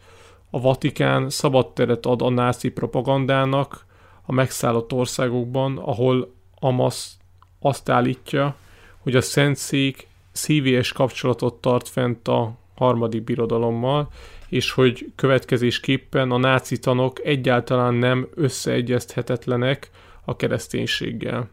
[0.49, 3.85] a Vatikán szabad teret ad a náci propagandának
[4.25, 7.18] a megszállott országokban, ahol Amas
[7.59, 8.55] azt állítja,
[8.99, 14.09] hogy a Szentszék szívélyes kapcsolatot tart fent a harmadik birodalommal,
[14.49, 19.89] és hogy következésképpen a náci tanok egyáltalán nem összeegyezthetetlenek
[20.25, 21.49] a kereszténységgel.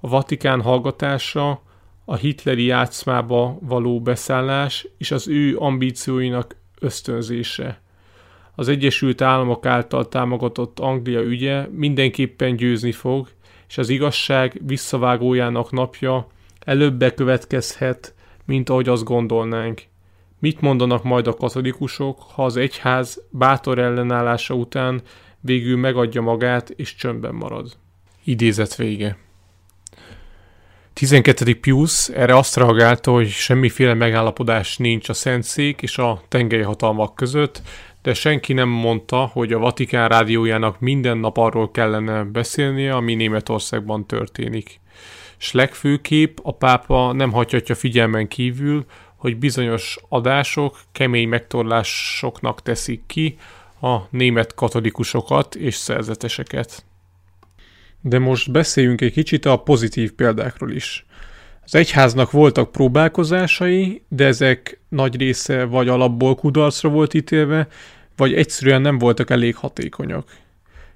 [0.00, 1.60] A Vatikán hallgatása,
[2.04, 7.80] a hitleri játszmába való beszállás és az ő ambícióinak ösztönzése.
[8.54, 13.28] Az Egyesült Államok által támogatott Anglia ügye mindenképpen győzni fog,
[13.68, 16.26] és az igazság visszavágójának napja
[16.60, 19.82] előbb bekövetkezhet, mint ahogy azt gondolnánk.
[20.38, 25.02] Mit mondanak majd a katolikusok, ha az egyház bátor ellenállása után
[25.40, 27.76] végül megadja magát és csöndben marad?
[28.24, 29.16] Idézet vége.
[30.92, 31.60] 12.
[31.60, 37.62] Pius erre azt reagálta, hogy semmiféle megállapodás nincs a Szentszék és a tengely hatalmak között,
[38.06, 44.06] de senki nem mondta, hogy a Vatikán rádiójának minden nap arról kellene beszélnie, ami Németországban
[44.06, 44.80] történik.
[45.36, 48.84] S legfőképp a pápa nem hagyhatja figyelmen kívül,
[49.16, 53.36] hogy bizonyos adások kemény megtorlásoknak teszik ki
[53.80, 56.84] a német katolikusokat és szerzeteseket.
[58.00, 61.06] De most beszéljünk egy kicsit a pozitív példákról is.
[61.64, 67.68] Az egyháznak voltak próbálkozásai, de ezek nagy része vagy alapból kudarcra volt ítélve,
[68.16, 70.28] vagy egyszerűen nem voltak elég hatékonyak.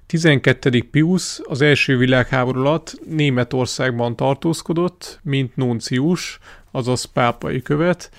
[0.05, 0.87] 12.
[0.91, 6.39] Pius az első világháború alatt Németországban tartózkodott, mint nuncius,
[6.71, 8.11] azaz pápai követ,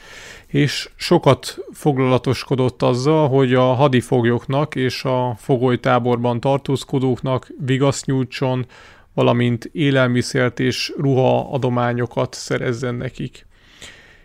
[0.46, 8.66] és sokat foglalatoskodott azzal, hogy a hadifoglyoknak és a fogolytáborban tartózkodóknak vigaszt nyújtson,
[9.14, 13.46] valamint élelmiszert és ruha adományokat szerezzen nekik.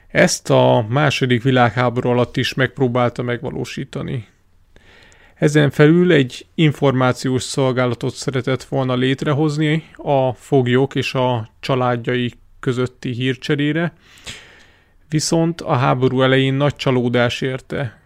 [0.07, 4.27] Ezt a második világháború alatt is megpróbálta megvalósítani.
[5.37, 13.93] Ezen felül egy információs szolgálatot szeretett volna létrehozni a foglyok és a családjai közötti hírcserére,
[15.09, 18.01] viszont a háború elején nagy csalódás érte.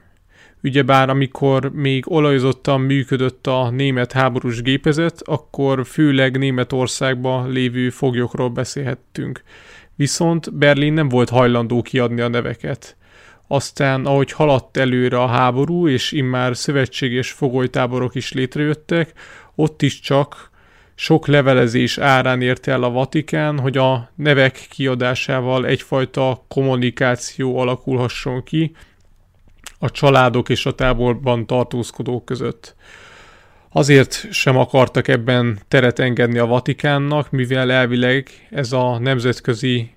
[0.63, 9.43] Ugyebár amikor még olajozottan működött a német háborús gépezet, akkor főleg Németországban lévő foglyokról beszélhettünk.
[9.95, 12.95] Viszont Berlin nem volt hajlandó kiadni a neveket.
[13.51, 19.13] Aztán, ahogy haladt előre a háború, és immár szövetséges fogolytáborok is létrejöttek,
[19.55, 20.49] ott is csak
[20.95, 28.75] sok levelezés árán érte el a Vatikán, hogy a nevek kiadásával egyfajta kommunikáció alakulhasson ki
[29.79, 32.75] a családok és a táborban tartózkodók között.
[33.69, 39.89] Azért sem akartak ebben teret engedni a Vatikánnak, mivel elvileg ez a nemzetközi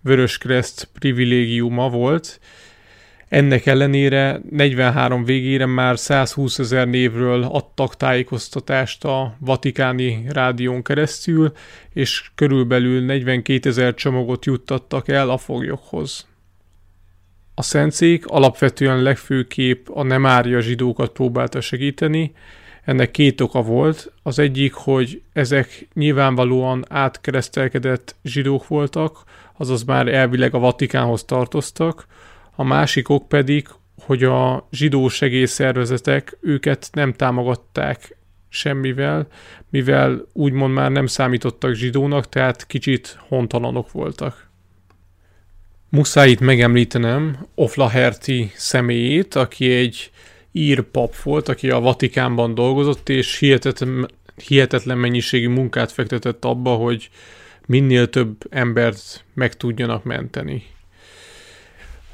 [0.00, 2.40] Vöröskereszt privilégiuma volt,
[3.28, 11.52] ennek ellenére 43 végére már 120 ezer névről adtak tájékoztatást a Vatikáni rádión keresztül,
[11.92, 16.26] és körülbelül 42 ezer csomagot juttattak el a foglyokhoz.
[17.54, 22.32] A szentszék alapvetően legfőképp a nem árja zsidókat próbálta segíteni,
[22.84, 24.12] ennek két oka volt.
[24.22, 29.22] Az egyik, hogy ezek nyilvánvalóan átkeresztelkedett zsidók voltak,
[29.56, 32.06] azaz már elvileg a Vatikánhoz tartoztak,
[32.56, 33.68] a másik ok pedig,
[34.02, 38.16] hogy a zsidó segélyszervezetek őket nem támogatták
[38.48, 39.26] semmivel,
[39.70, 44.50] mivel úgymond már nem számítottak zsidónak, tehát kicsit hontalanok voltak.
[45.88, 50.10] Muszáj itt megemlítenem Oflaherti személyét, aki egy
[50.52, 54.10] ír pap volt, aki a Vatikánban dolgozott, és hihetetlen,
[54.46, 57.10] hihetetlen mennyiségű munkát fektetett abba, hogy
[57.66, 60.73] minél több embert meg tudjanak menteni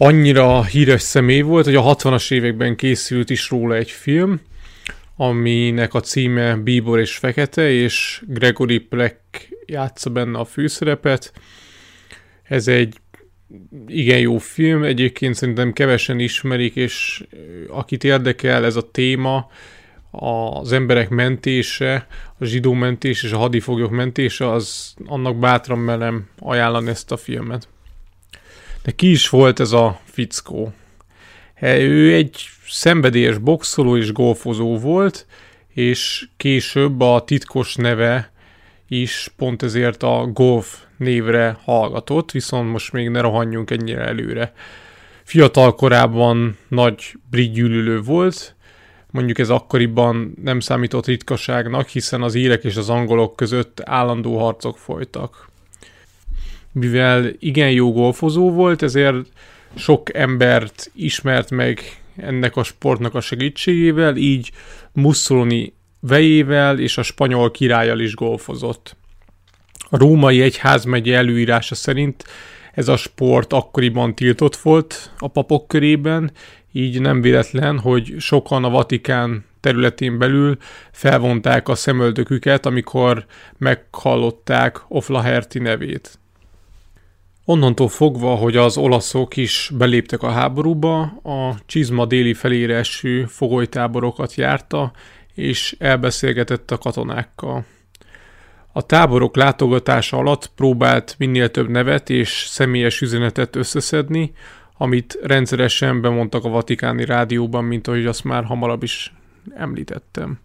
[0.03, 4.41] annyira híres személy volt, hogy a 60-as években készült is róla egy film,
[5.17, 11.33] aminek a címe Bíbor és Fekete, és Gregory Pleck játsza benne a főszerepet.
[12.43, 12.97] Ez egy
[13.87, 17.25] igen jó film, egyébként szerintem kevesen ismerik, és
[17.69, 19.51] akit érdekel ez a téma,
[20.11, 22.07] az emberek mentése,
[22.39, 27.69] a zsidó mentés és a hadifoglyok mentése, az annak bátran merem ajánlani ezt a filmet.
[28.83, 30.73] De ki is volt ez a fickó?
[31.63, 35.27] Ő egy szenvedélyes boxoló és golfozó volt,
[35.69, 38.33] és később a titkos neve
[38.89, 44.53] is pont ezért a golf névre hallgatott, viszont most még ne rohanjunk ennyire előre.
[45.25, 48.55] Fiatal korában nagy brit gyűlölő volt,
[49.11, 54.79] mondjuk ez akkoriban nem számított ritkaságnak, hiszen az írek és az angolok között állandó harcok
[54.79, 55.50] folytak
[56.73, 59.17] mivel igen jó golfozó volt, ezért
[59.75, 64.51] sok embert ismert meg ennek a sportnak a segítségével, így
[64.93, 68.97] Mussolini vejével és a spanyol királlyal is golfozott.
[69.91, 72.25] A római egyházmegye előírása szerint
[72.73, 76.33] ez a sport akkoriban tiltott volt a papok körében,
[76.73, 80.57] így nem véletlen, hogy sokan a Vatikán területén belül
[80.93, 83.27] felvonták a szemöldöküket, amikor
[83.59, 86.19] meghallották Oflaherti nevét.
[87.51, 94.35] Onnantól fogva, hogy az olaszok is beléptek a háborúba, a csizma déli felére eső fogolytáborokat
[94.35, 94.93] járta,
[95.35, 97.65] és elbeszélgetett a katonákkal.
[98.73, 104.33] A táborok látogatása alatt próbált minél több nevet és személyes üzenetet összeszedni,
[104.77, 109.15] amit rendszeresen bemondtak a vatikáni rádióban, mint ahogy azt már hamarabb is
[109.55, 110.39] említettem.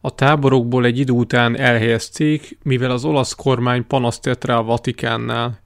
[0.00, 5.60] A táborokból egy idő után elhelyezték, mivel az olasz kormány panaszt tett rá a Vatikánnál.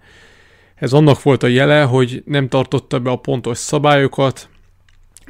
[0.77, 4.49] Ez annak volt a jele, hogy nem tartotta be a pontos szabályokat,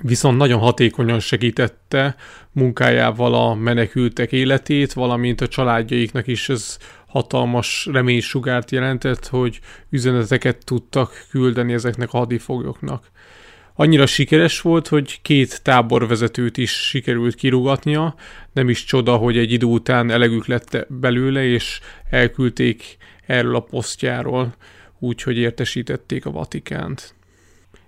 [0.03, 2.17] viszont nagyon hatékonyan segítette
[2.53, 11.27] munkájával a menekültek életét, valamint a családjaiknak is ez hatalmas reménysugárt jelentett, hogy üzeneteket tudtak
[11.31, 13.11] küldeni ezeknek a hadifoglyoknak.
[13.75, 18.15] Annyira sikeres volt, hogy két táborvezetőt is sikerült kirugatnia,
[18.53, 21.81] nem is csoda, hogy egy idő után elegük lett belőle, és
[22.11, 24.55] elküldték erről a posztjáról
[24.99, 27.15] úgy, hogy értesítették a Vatikánt.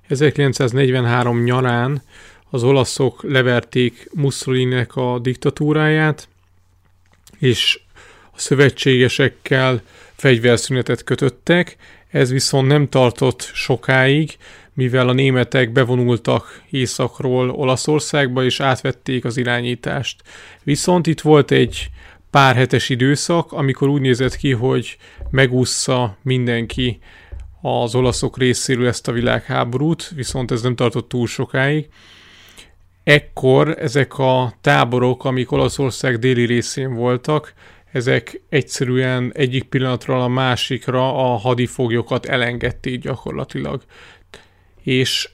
[0.09, 2.03] 1943 nyarán
[2.51, 6.29] az olaszok leverték Mussolininek a diktatúráját,
[7.39, 7.81] és
[8.33, 9.83] a szövetségesekkel
[10.15, 11.77] fegyverszünetet kötöttek,
[12.11, 14.37] ez viszont nem tartott sokáig,
[14.75, 20.23] mivel a németek bevonultak északról Olaszországba, és átvették az irányítást.
[20.63, 21.89] Viszont itt volt egy
[22.31, 24.97] pár hetes időszak, amikor úgy nézett ki, hogy
[25.31, 26.99] megúszza mindenki
[27.61, 31.89] az olaszok részéről ezt a világháborút, viszont ez nem tartott túl sokáig.
[33.05, 37.55] Ekkor ezek a táborok, amik Olaszország déli részén voltak,
[37.93, 43.83] ezek egyszerűen egyik pillanatról a másikra a hadifoglyokat elengedték gyakorlatilag.
[44.83, 45.29] És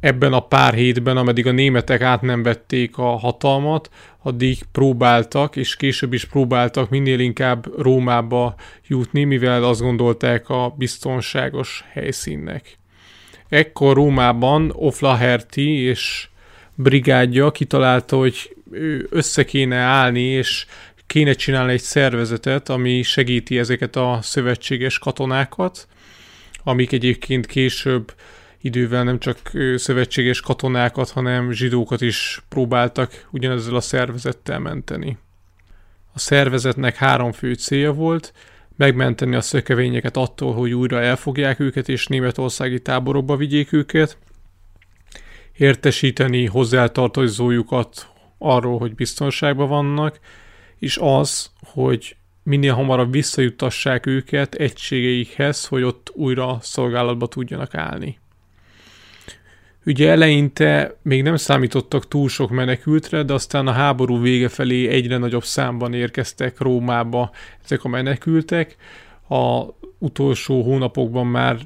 [0.00, 3.90] ebben a pár hétben, ameddig a németek át nem vették a hatalmat,
[4.22, 8.54] addig próbáltak, és később is próbáltak minél inkább Rómába
[8.86, 12.78] jutni, mivel azt gondolták a biztonságos helyszínnek.
[13.48, 16.28] Ekkor Rómában Oflaherti és
[16.74, 18.56] brigádja kitalálta, hogy
[19.10, 20.66] össze kéne állni, és
[21.06, 25.88] kéne csinálni egy szervezetet, ami segíti ezeket a szövetséges katonákat,
[26.62, 28.14] amik egyébként később
[28.60, 29.38] idővel nem csak
[29.76, 35.18] szövetséges katonákat, hanem zsidókat is próbáltak ugyanezzel a szervezettel menteni.
[36.12, 38.32] A szervezetnek három fő célja volt,
[38.76, 44.18] megmenteni a szökevényeket attól, hogy újra elfogják őket és németországi táborokba vigyék őket,
[45.56, 50.18] értesíteni hozzátartozójukat arról, hogy biztonságban vannak,
[50.76, 58.18] és az, hogy minél hamarabb visszajutassák őket egységeikhez, hogy ott újra szolgálatba tudjanak állni.
[59.88, 65.16] Ugye eleinte még nem számítottak túl sok menekültre, de aztán a háború vége felé egyre
[65.16, 67.30] nagyobb számban érkeztek Rómába
[67.64, 68.76] ezek a menekültek.
[69.28, 69.64] A
[69.98, 71.58] utolsó hónapokban már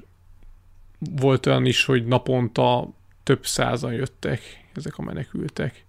[0.98, 2.88] volt olyan is, hogy naponta
[3.22, 4.40] több százan jöttek
[4.74, 5.84] ezek a menekültek.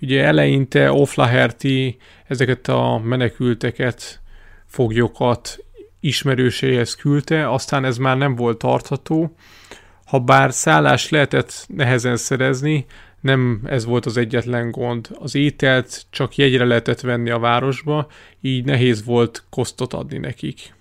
[0.00, 4.20] Ugye eleinte Oflaherty ezeket a menekülteket,
[4.66, 5.64] foglyokat
[6.00, 9.36] ismerőséhez küldte, aztán ez már nem volt tartható,
[10.08, 12.86] ha bár szállás lehetett nehezen szerezni,
[13.20, 15.08] nem ez volt az egyetlen gond.
[15.18, 18.06] Az ételt csak jegyre lehetett venni a városba,
[18.40, 20.74] így nehéz volt kosztot adni nekik.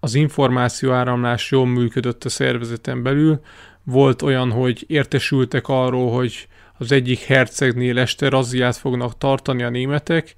[0.00, 3.40] Az információáramlás jól működött a szervezeten belül,
[3.82, 6.48] volt olyan, hogy értesültek arról, hogy
[6.78, 10.34] az egyik hercegnél este razziát fognak tartani a németek,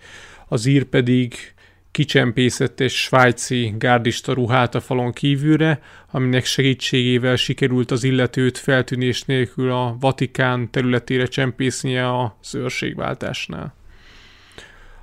[0.49, 1.55] az ír pedig
[1.97, 5.81] kicsempészett egy svájci gárdista ruhát a falon kívülre,
[6.11, 13.75] aminek segítségével sikerült az illetőt feltűnés nélkül a Vatikán területére csempésznie a szőrségváltásnál.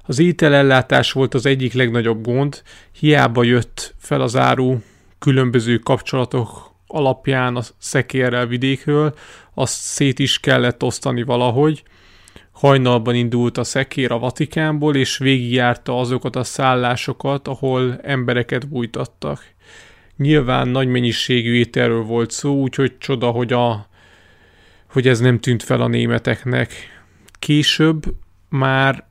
[0.04, 2.62] Az ételellátás volt az egyik legnagyobb gond,
[3.00, 4.78] hiába jött fel az áru
[5.20, 9.16] különböző kapcsolatok alapján a szekérrel vidékről,
[9.54, 11.84] azt szét is kellett osztani valahogy,
[12.64, 19.54] Hajnalban indult a szekér a Vatikánból, és végigjárta azokat a szállásokat, ahol embereket bújtattak.
[20.18, 23.88] Nyilván nagy mennyiségű ételről volt szó, úgyhogy csoda, hogy, a,
[24.92, 26.74] hogy ez nem tűnt fel a németeknek.
[27.40, 28.04] Később
[28.50, 29.08] már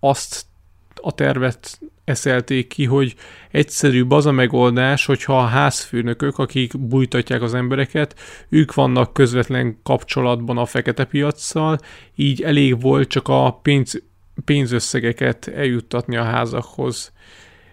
[0.00, 0.46] azt
[0.94, 1.80] a tervet
[2.10, 3.14] eszelték ki, hogy
[3.50, 8.14] egyszerűbb az a megoldás, hogyha a házfőnökök, akik bújtatják az embereket,
[8.48, 11.78] ők vannak közvetlen kapcsolatban a fekete piacsal,
[12.14, 14.02] így elég volt csak a pénz,
[14.44, 17.12] pénzösszegeket eljuttatni a házakhoz.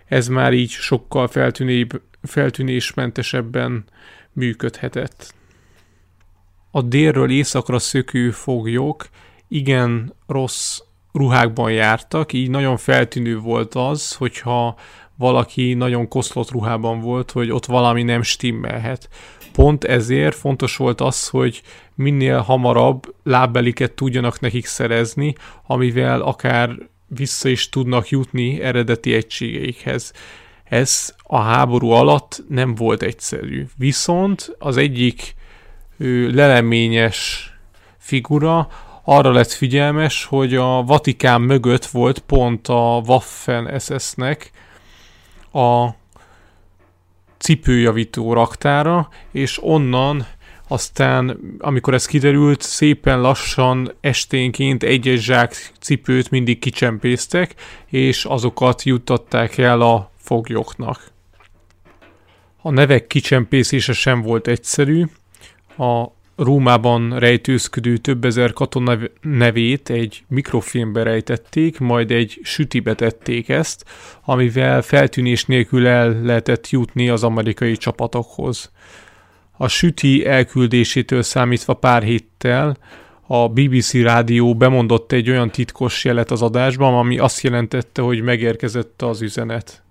[0.05, 3.85] Ez már így sokkal feltűnébb, feltűnésmentesebben
[4.33, 5.33] működhetett.
[6.71, 9.09] A délről északra szökő foglyok
[9.47, 10.79] igen rossz
[11.11, 14.75] ruhákban jártak, így nagyon feltűnő volt az, hogyha
[15.17, 19.09] valaki nagyon koszlott ruhában volt, hogy ott valami nem stimmelhet.
[19.53, 21.61] Pont ezért fontos volt az, hogy
[21.95, 25.35] minél hamarabb lábbeliket tudjanak nekik szerezni,
[25.65, 26.69] amivel akár
[27.07, 30.13] vissza is tudnak jutni eredeti egységeikhez.
[30.63, 33.65] Ez a háború alatt nem volt egyszerű.
[33.77, 35.35] Viszont az egyik
[36.31, 37.51] leleményes
[37.97, 38.67] figura
[39.09, 44.51] arra lett figyelmes, hogy a Vatikán mögött volt pont a Waffen SS-nek
[45.51, 45.89] a
[47.37, 50.25] cipőjavító raktára, és onnan
[50.67, 57.55] aztán, amikor ez kiderült, szépen lassan esténként egy-egy zsák cipőt mindig kicsempésztek,
[57.85, 61.11] és azokat juttatták el a foglyoknak.
[62.61, 65.05] A nevek kicsempészése sem volt egyszerű.
[65.77, 73.85] A Rómában rejtőzködő több ezer katona nevét egy mikrofilmbe rejtették, majd egy sütibe tették ezt,
[74.25, 78.71] amivel feltűnés nélkül el lehetett jutni az amerikai csapatokhoz.
[79.51, 82.77] A süti elküldésétől számítva pár héttel
[83.27, 89.01] a BBC rádió bemondott egy olyan titkos jelet az adásban, ami azt jelentette, hogy megérkezett
[89.01, 89.83] az üzenet.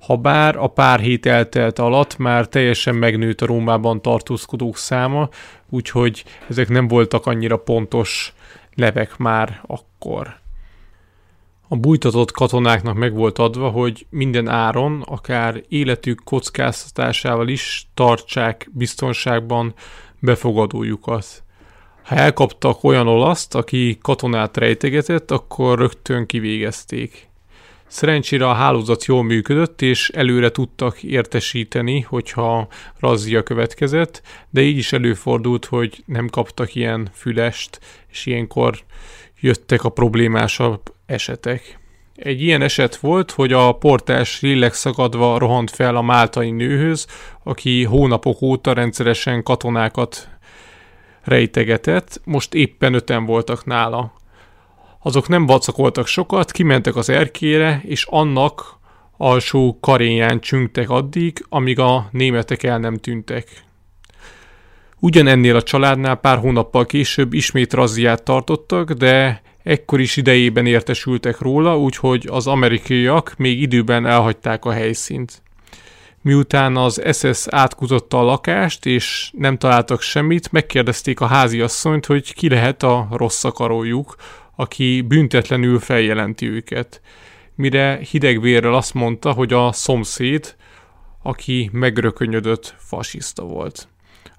[0.00, 5.28] Habár a pár hét eltelt alatt már teljesen megnőtt a Rómában tartózkodók száma,
[5.70, 8.32] úgyhogy ezek nem voltak annyira pontos
[8.74, 10.36] levek már akkor.
[11.68, 19.74] A bújtatott katonáknak meg volt adva, hogy minden áron, akár életük kockáztatásával is tartsák biztonságban
[20.20, 21.42] befogadójukat.
[22.02, 27.27] Ha elkaptak olyan olaszt, aki katonát rejtegetett, akkor rögtön kivégezték.
[27.88, 32.68] Szerencsére a hálózat jól működött, és előre tudtak értesíteni, hogyha
[33.00, 37.80] razzia következett, de így is előfordult, hogy nem kaptak ilyen fülest,
[38.10, 38.78] és ilyenkor
[39.40, 41.78] jöttek a problémásabb esetek.
[42.14, 47.06] Egy ilyen eset volt, hogy a portás lélek szakadva rohant fel a máltai nőhöz,
[47.42, 50.28] aki hónapok óta rendszeresen katonákat
[51.22, 54.12] rejtegetett, most éppen öten voltak nála.
[55.08, 58.78] Azok nem vacakoltak sokat, kimentek az erkére, és annak
[59.16, 63.48] alsó karénján csüngtek addig, amíg a németek el nem tűntek.
[64.98, 71.78] Ugyanennél a családnál pár hónappal később ismét razziát tartottak, de ekkor is idejében értesültek róla,
[71.78, 75.42] úgyhogy az amerikaiak még időben elhagyták a helyszínt.
[76.22, 82.48] Miután az SS átkutatta a lakást, és nem találtak semmit, megkérdezték a háziasszonyt, hogy ki
[82.48, 84.16] lehet a rossz akarójuk,
[84.60, 87.00] aki büntetlenül feljelenti őket.
[87.54, 90.56] Mire hidegvérrel azt mondta, hogy a szomszéd,
[91.22, 93.88] aki megrökönyödött fasiszta volt.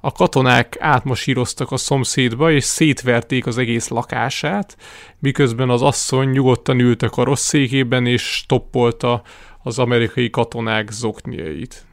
[0.02, 4.78] A katonák átmasíroztak a szomszédba, és szétverték az egész lakását,
[5.20, 9.22] miközben az asszony nyugodtan ültek a rossz székében, és stoppolta
[9.64, 11.86] az amerikai katonák zokniait.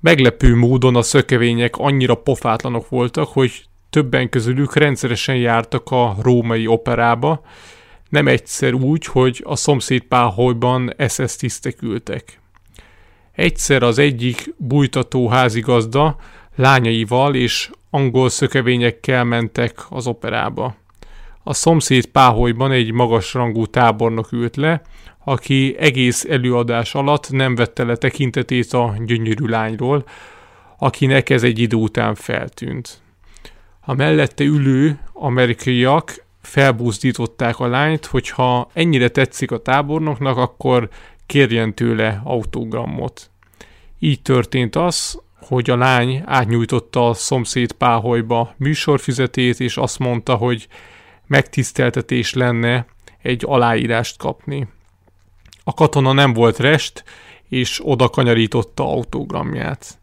[0.00, 3.64] Meglepő módon a szökevények annyira pofátlanok voltak, hogy
[3.94, 7.40] többen közülük rendszeresen jártak a római operába,
[8.08, 12.40] nem egyszer úgy, hogy a szomszéd páholyban SS tisztek ültek.
[13.32, 16.16] Egyszer az egyik bújtató házigazda
[16.56, 20.76] lányaival és angol szökevényekkel mentek az operába.
[21.42, 24.82] A szomszéd páholyban egy magasrangú tábornok ült le,
[25.24, 30.04] aki egész előadás alatt nem vette le tekintetét a gyönyörű lányról,
[30.78, 33.02] akinek ez egy idő után feltűnt.
[33.86, 40.88] A mellette ülő amerikaiak felbuzdították a lányt, hogyha ennyire tetszik a tábornoknak, akkor
[41.26, 43.30] kérjen tőle autogramot.
[43.98, 50.68] Így történt az, hogy a lány átnyújtotta a szomszéd páholyba műsorfüzetét, és azt mondta, hogy
[51.26, 52.86] megtiszteltetés lenne
[53.22, 54.68] egy aláírást kapni.
[55.64, 57.04] A katona nem volt rest,
[57.48, 59.98] és oda kanyarította autogramját.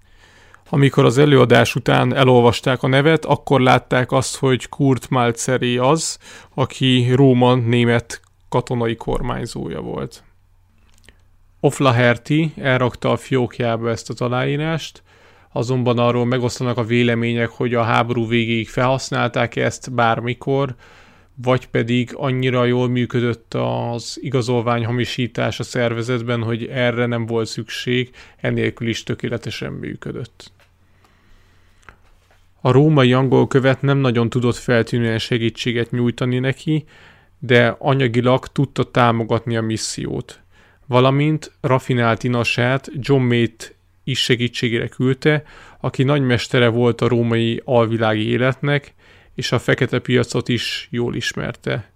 [0.73, 6.17] Amikor az előadás után elolvasták a nevet, akkor látták azt, hogy Kurt Malzeri az,
[6.53, 10.23] aki Róma német katonai kormányzója volt.
[11.59, 15.03] Oflaherty elrakta a fiókjába ezt a aláírást,
[15.51, 20.75] azonban arról megosztanak a vélemények, hogy a háború végéig felhasználták ezt bármikor,
[21.35, 28.11] vagy pedig annyira jól működött az igazolvány hamisítás a szervezetben, hogy erre nem volt szükség,
[28.37, 30.51] enélkül is tökéletesen működött.
[32.63, 36.83] A római angol követ nem nagyon tudott feltűnően segítséget nyújtani neki,
[37.39, 40.39] de anyagilag tudta támogatni a missziót.
[40.87, 43.65] Valamint rafinált inasát John Mate
[44.03, 45.43] is segítségére küldte,
[45.79, 48.93] aki nagymestere volt a római alvilági életnek,
[49.35, 51.91] és a fekete piacot is jól ismerte.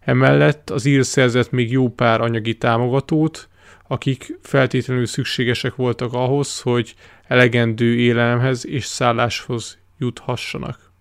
[0.00, 3.48] Emellett az ír szerzett még jó pár anyagi támogatót,
[3.88, 6.94] akik feltétlenül szükségesek voltak ahhoz, hogy
[7.28, 10.92] elegendő élelemhez és szálláshoz juthassanak.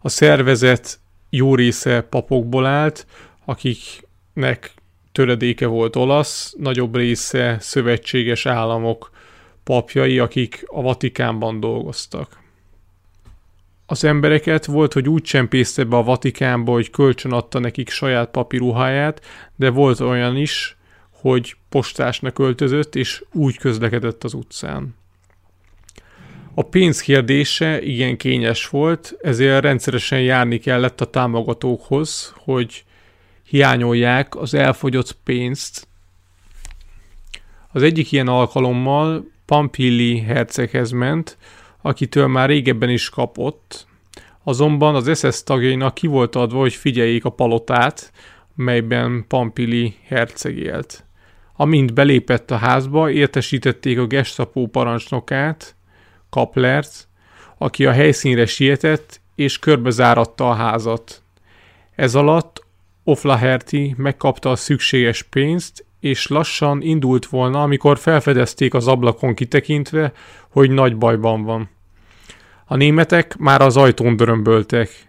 [0.00, 3.06] A szervezet jó része papokból állt,
[3.44, 4.74] akiknek
[5.12, 9.10] töredéke volt olasz, nagyobb része szövetséges államok
[9.64, 12.44] papjai, akik a Vatikánban dolgoztak.
[13.86, 19.20] Az embereket volt, hogy úgy csempészte be a Vatikánba, hogy kölcsön adta nekik saját papíruháját,
[19.56, 20.76] de volt olyan is,
[21.10, 24.94] hogy postásnak öltözött, és úgy közlekedett az utcán.
[26.58, 32.84] A pénz kérdése igen kényes volt, ezért rendszeresen járni kellett a támogatókhoz, hogy
[33.42, 35.88] hiányolják az elfogyott pénzt.
[37.72, 41.38] Az egyik ilyen alkalommal Pampilli herceghez ment,
[41.82, 43.86] akitől már régebben is kapott,
[44.42, 48.12] azonban az SS tagjainak ki volt adva, hogy figyeljék a palotát,
[48.54, 51.04] melyben Pampili herceg élt.
[51.56, 55.75] Amint belépett a házba, értesítették a gestapo parancsnokát,
[56.36, 57.08] Kaplert,
[57.58, 61.22] aki a helyszínre sietett és körbezáratta a házat.
[61.94, 62.64] Ez alatt
[63.04, 70.12] Oflaherty megkapta a szükséges pénzt, és lassan indult volna, amikor felfedezték az ablakon kitekintve,
[70.50, 71.68] hogy nagy bajban van.
[72.64, 75.08] A németek már az ajtón dörömböltek.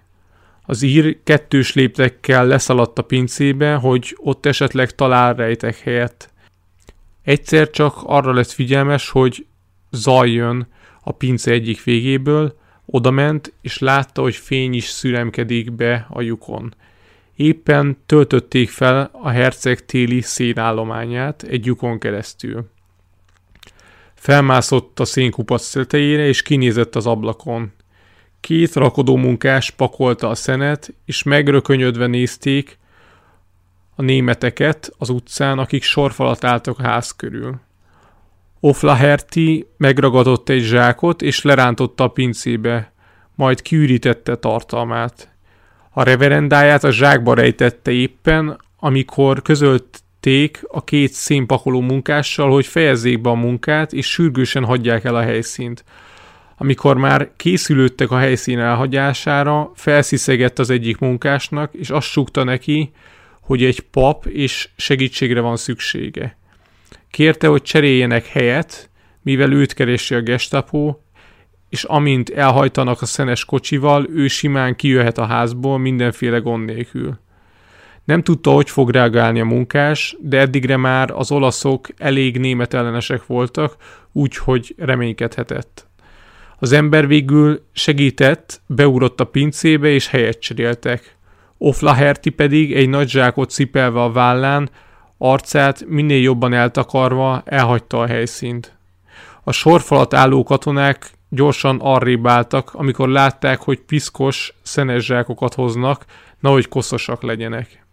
[0.65, 6.31] Az ír kettős léptekkel leszaladt a pincébe, hogy ott esetleg talál rejtek helyet.
[7.23, 9.45] Egyszer csak arra lett figyelmes, hogy
[9.91, 10.67] zaj jön
[11.07, 16.73] a pince egyik végéből, Odament, és látta, hogy fény is szüremkedik be a lyukon.
[17.35, 22.69] Éppen töltötték fel a herceg téli szénállományát egy lyukon keresztül.
[24.13, 27.71] Felmászott a szénkupac tetejére, és kinézett az ablakon.
[28.39, 32.77] Két rakodó munkás pakolta a szenet, és megrökönyödve nézték
[33.95, 37.59] a németeket az utcán, akik sorfalat álltak a ház körül.
[38.59, 42.91] Oflaherty megragadott egy zsákot, és lerántotta a pincébe,
[43.35, 45.31] majd kiürítette tartalmát.
[45.91, 53.29] A reverendáját a zsákba rejtette éppen, amikor közölték a két szénpakoló munkással, hogy fejezzék be
[53.29, 55.83] a munkát, és sürgősen hagyják el a helyszínt.
[56.57, 62.91] Amikor már készülődtek a helyszín elhagyására, felsziszegett az egyik munkásnak, és azt súgta neki,
[63.41, 66.37] hogy egy pap és segítségre van szüksége.
[67.11, 68.89] Kérte, hogy cseréljenek helyet,
[69.21, 70.95] mivel őt keresi a gestapo,
[71.69, 77.19] és amint elhajtanak a szenes kocsival, ő simán kijöhet a házból mindenféle gond nélkül.
[78.03, 83.25] Nem tudta, hogy fog reagálni a munkás, de eddigre már az olaszok elég német ellenesek
[83.25, 83.75] voltak,
[84.11, 85.87] úgyhogy reménykedhetett.
[86.59, 91.15] Az ember végül segített, beugrott a pincébe és helyet cseréltek.
[91.57, 94.69] Oflaherty pedig egy nagy zsákot cipelve a vállán,
[95.17, 98.77] arcát minél jobban eltakarva elhagyta a helyszínt.
[99.43, 106.05] A sorfalat álló katonák gyorsan arrébb álltak, amikor látták, hogy piszkos, szenes zsákokat hoznak,
[106.39, 107.85] nahogy koszosak legyenek.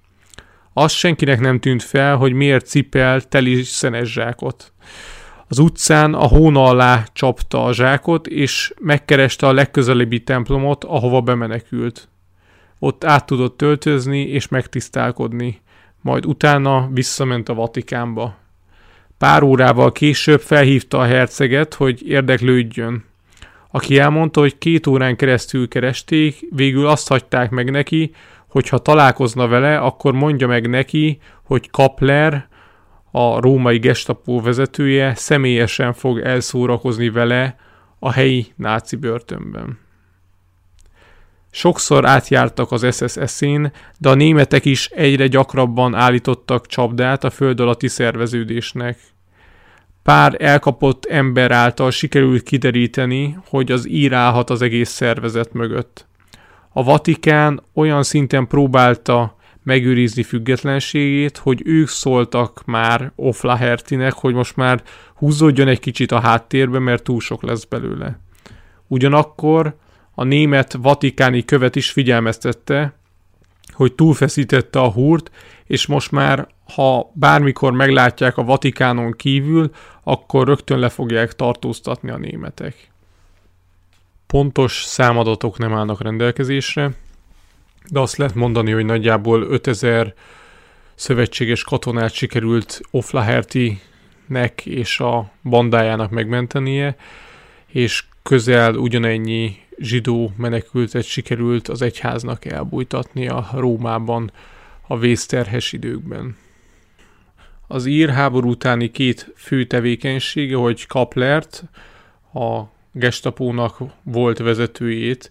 [0.72, 4.72] Az senkinek nem tűnt fel, hogy miért cipel teli szenes zsákot.
[5.49, 12.09] Az utcán a hóna alá csapta a zsákot, és megkereste a legközelebbi templomot, ahova bemenekült.
[12.79, 15.61] Ott át tudott töltözni és megtisztálkodni,
[16.05, 18.36] majd utána visszament a Vatikánba.
[19.18, 23.05] Pár órával később felhívta a herceget, hogy érdeklődjön.
[23.70, 28.14] Aki elmondta, hogy két órán keresztül keresték, végül azt hagyták meg neki,
[28.48, 32.48] hogy ha találkozna vele, akkor mondja meg neki, hogy Kapler,
[33.11, 37.57] a római gestapó vezetője személyesen fog elszórakozni vele
[37.98, 39.78] a helyi náci börtönben.
[41.57, 47.88] Sokszor átjártak az SSS-én, de a németek is egyre gyakrabban állítottak csapdát a föld alatti
[47.88, 48.98] szerveződésnek.
[50.02, 56.07] Pár elkapott ember által sikerült kideríteni, hogy az ír állhat az egész szervezet mögött.
[56.72, 64.82] A Vatikán olyan szinten próbálta megőrizni függetlenségét, hogy ők szóltak már Oflahertinek, hogy most már
[65.14, 68.18] húzódjon egy kicsit a háttérbe, mert túl sok lesz belőle.
[68.86, 69.76] Ugyanakkor
[70.14, 72.94] a német vatikáni követ is figyelmeztette,
[73.72, 75.30] hogy túlfeszítette a húrt,
[75.64, 79.70] és most már, ha bármikor meglátják a Vatikánon kívül,
[80.02, 82.90] akkor rögtön le fogják tartóztatni a németek.
[84.26, 86.90] Pontos számadatok nem állnak rendelkezésre,
[87.88, 90.14] de azt lehet mondani, hogy nagyjából 5000
[90.94, 96.96] szövetséges katonát sikerült Oflaherty-nek és a bandájának megmentenie,
[97.66, 104.33] és közel ugyanennyi zsidó menekültet sikerült az egyháznak elbújtatni a Rómában
[104.87, 106.37] a vészterhes időkben.
[107.66, 111.64] Az ír háború utáni két fő tevékenysége, hogy Kaplert,
[112.35, 112.62] a
[112.93, 115.31] gestapónak volt vezetőjét,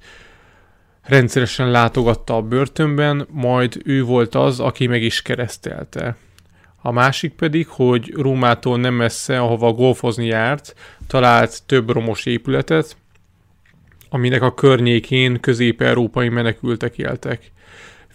[1.02, 6.16] rendszeresen látogatta a börtönben, majd ő volt az, aki meg is keresztelte.
[6.82, 10.76] A másik pedig, hogy Rómától nem messze, ahova golfozni járt,
[11.08, 12.98] talált több romos épületet,
[14.14, 17.51] aminek a környékén közép-európai menekültek éltek.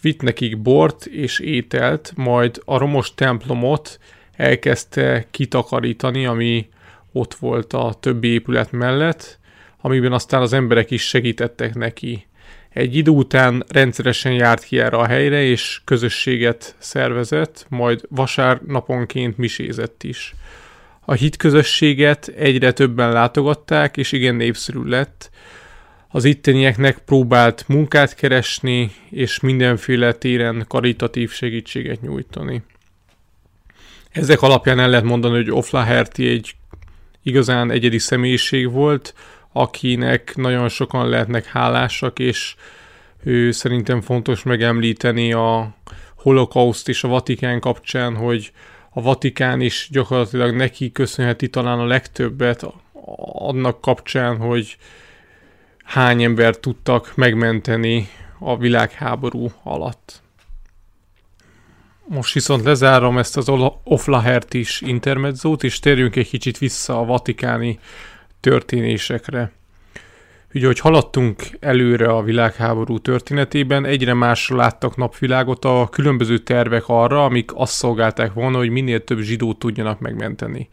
[0.01, 3.99] Vitt nekik bort és ételt, majd a romos templomot
[4.33, 6.69] elkezdte kitakarítani, ami
[7.13, 9.39] ott volt a többi épület mellett,
[9.81, 12.27] amiben aztán az emberek is segítettek neki.
[12.69, 20.03] Egy idő után rendszeresen járt ki erre a helyre, és közösséget szervezett, majd vasárnaponként misézett
[20.03, 20.35] is.
[21.01, 25.31] A hitközösséget egyre többen látogatták, és igen népszerű lett,
[26.09, 32.63] az ittenieknek próbált munkát keresni, és mindenféle téren karitatív segítséget nyújtani.
[34.11, 36.55] Ezek alapján el lehet mondani, hogy Oflaherty egy
[37.23, 39.15] igazán egyedi személyiség volt,
[39.53, 42.55] akinek nagyon sokan lehetnek hálásak, és
[43.25, 45.75] ő szerintem fontos megemlíteni a
[46.17, 48.53] holokauszt és a Vatikán kapcsán, hogy
[48.91, 52.67] a Vatikán is gyakorlatilag neki köszönheti talán a legtöbbet
[53.33, 54.77] annak kapcsán, hogy
[55.89, 58.09] hány ember tudtak megmenteni
[58.39, 60.23] a világháború alatt.
[62.05, 63.53] Most viszont lezárom ezt az
[63.85, 67.79] Oflahert is intermedzót, és térjünk egy kicsit vissza a vatikáni
[68.41, 69.53] történésekre.
[70.55, 77.25] Ugye, hogy haladtunk előre a világháború történetében, egyre másra láttak napvilágot a különböző tervek arra,
[77.25, 80.69] amik azt szolgálták volna, hogy minél több zsidót tudjanak megmenteni.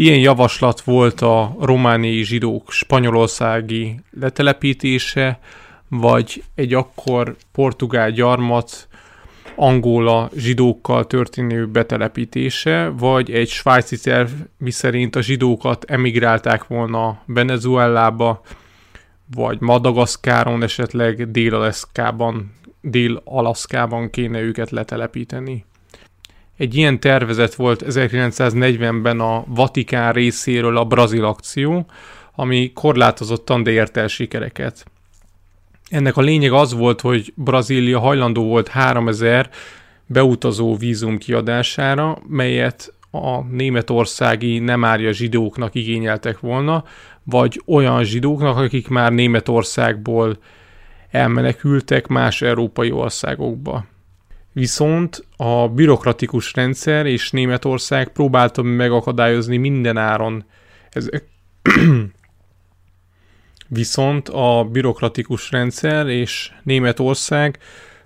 [0.00, 5.38] Ilyen javaslat volt a romániai zsidók spanyolországi letelepítése,
[5.88, 8.88] vagy egy akkor portugál gyarmat
[9.56, 18.42] Angola zsidókkal történő betelepítése, vagy egy svájci terv, miszerint a zsidókat emigrálták volna Venezuelába,
[19.34, 25.64] vagy Madagaszkáron, esetleg Dél-Alaszkában, Dél-Alaszkában kéne őket letelepíteni.
[26.60, 31.86] Egy ilyen tervezet volt 1940-ben a Vatikán részéről a brazil akció,
[32.34, 34.84] ami korlátozottan, de ért el sikereket.
[35.88, 39.50] Ennek a lényeg az volt, hogy Brazília hajlandó volt 3000
[40.06, 46.84] beutazó vízum kiadására, melyet a németországi nem árja zsidóknak igényeltek volna,
[47.22, 50.38] vagy olyan zsidóknak, akik már Németországból
[51.10, 53.84] elmenekültek más európai országokba.
[54.60, 60.44] Viszont a bürokratikus rendszer és Németország próbálta megakadályozni minden áron
[60.90, 61.24] ezek.
[63.68, 67.58] Viszont a bürokratikus rendszer és Németország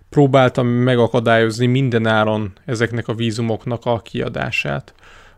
[0.09, 4.95] próbálta megakadályozni minden áron ezeknek a vízumoknak a kiadását.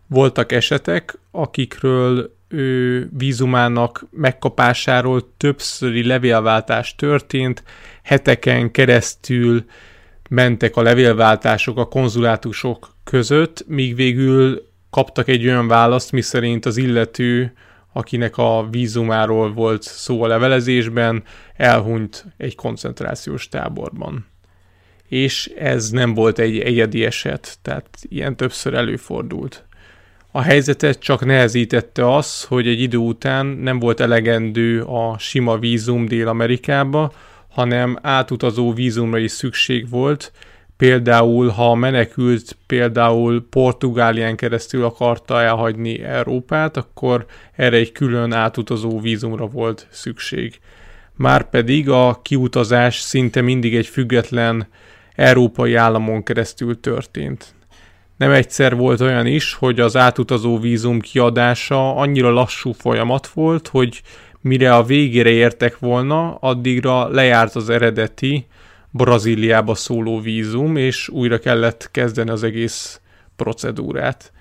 [0.07, 7.63] Voltak esetek, akikről ő vízumának megkapásáról többszöri levélváltás történt,
[8.03, 9.65] heteken keresztül
[10.29, 17.53] mentek a levélváltások a konzulátusok között, míg végül kaptak egy olyan választ, miszerint az illető,
[17.93, 21.23] akinek a vízumáról volt szó a levelezésben,
[21.57, 24.27] elhunyt egy koncentrációs táborban.
[25.09, 29.65] És ez nem volt egy egyedi eset, tehát ilyen többször előfordult.
[30.31, 36.07] A helyzetet csak nehezítette az, hogy egy idő után nem volt elegendő a sima vízum
[36.07, 37.13] Dél-Amerikába,
[37.57, 40.33] hanem átutazó vízumra is szükség volt,
[40.77, 49.47] például ha menekült például Portugálián keresztül akarta elhagyni Európát, akkor erre egy külön átutazó vízumra
[49.47, 50.61] volt szükség.
[51.15, 54.67] Márpedig a kiutazás szinte mindig egy független
[55.15, 57.55] európai államon keresztül történt.
[58.17, 64.03] Nem egyszer volt olyan is, hogy az átutazó vízum kiadása annyira lassú folyamat volt, hogy
[64.41, 68.47] mire a végére értek volna, addigra lejárt az eredeti
[68.91, 73.01] Brazíliába szóló vízum, és újra kellett kezdeni az egész
[73.37, 74.33] procedúrát.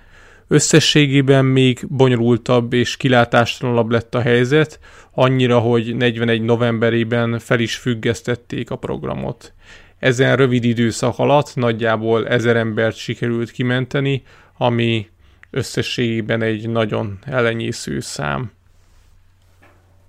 [0.47, 4.79] Összességében még bonyolultabb és kilátástalanabb lett a helyzet,
[5.11, 9.53] annyira, hogy 41 novemberében fel is függesztették a programot.
[9.99, 14.23] Ezen rövid időszak alatt nagyjából ezer embert sikerült kimenteni,
[14.57, 15.07] ami
[15.49, 18.51] összességében egy nagyon elenyésző szám.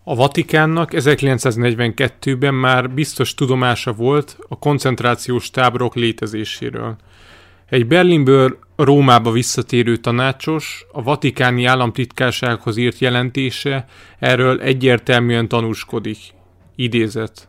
[0.08, 6.96] A Vatikánnak 1942-ben már biztos tudomása volt a koncentrációs táborok létezéséről.
[7.68, 13.86] Egy Berlinből Rómába visszatérő tanácsos, a vatikáni államtitkársághoz írt jelentése
[14.18, 16.18] erről egyértelműen tanúskodik.
[16.76, 17.48] Idézet.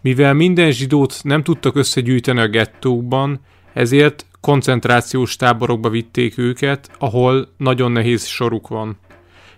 [0.00, 3.40] Mivel minden zsidót nem tudtak összegyűjteni a gettókban,
[3.72, 8.98] ezért koncentrációs táborokba vitték őket, ahol nagyon nehéz soruk van.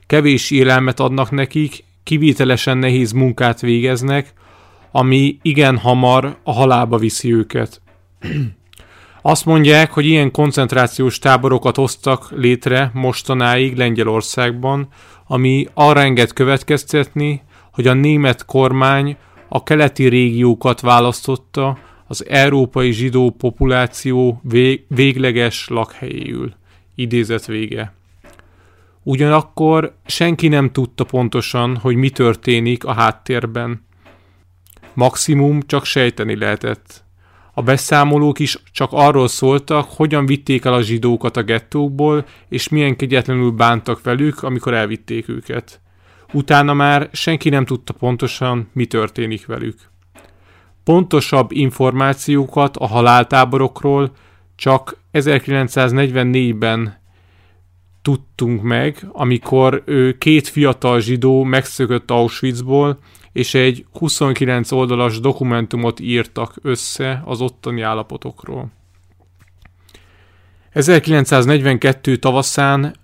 [0.06, 4.32] Kevés élelmet adnak nekik, kivételesen nehéz munkát végeznek,
[4.90, 7.82] ami igen hamar a halálba viszi őket.
[9.22, 14.88] Azt mondják, hogy ilyen koncentrációs táborokat hoztak létre mostanáig Lengyelországban,
[15.26, 17.42] ami arra enged következtetni,
[17.72, 19.16] hogy a német kormány
[19.48, 26.52] a keleti régiókat választotta az európai zsidó populáció vég- végleges lakhelyéül.
[26.94, 27.99] Idézet vége.
[29.02, 33.84] Ugyanakkor senki nem tudta pontosan, hogy mi történik a háttérben.
[34.94, 37.04] Maximum csak sejteni lehetett.
[37.54, 42.96] A beszámolók is csak arról szóltak, hogyan vitték el a zsidókat a gettókból, és milyen
[42.96, 45.80] kegyetlenül bántak velük, amikor elvitték őket.
[46.32, 49.78] Utána már senki nem tudta pontosan, mi történik velük.
[50.84, 54.12] Pontosabb információkat a haláltáborokról
[54.56, 56.99] csak 1944-ben
[58.02, 62.98] tudtunk meg, amikor ő két fiatal zsidó megszökött Auschwitzból,
[63.32, 68.70] és egy 29 oldalas dokumentumot írtak össze az ottani állapotokról.
[70.70, 72.94] 1942 tavaszán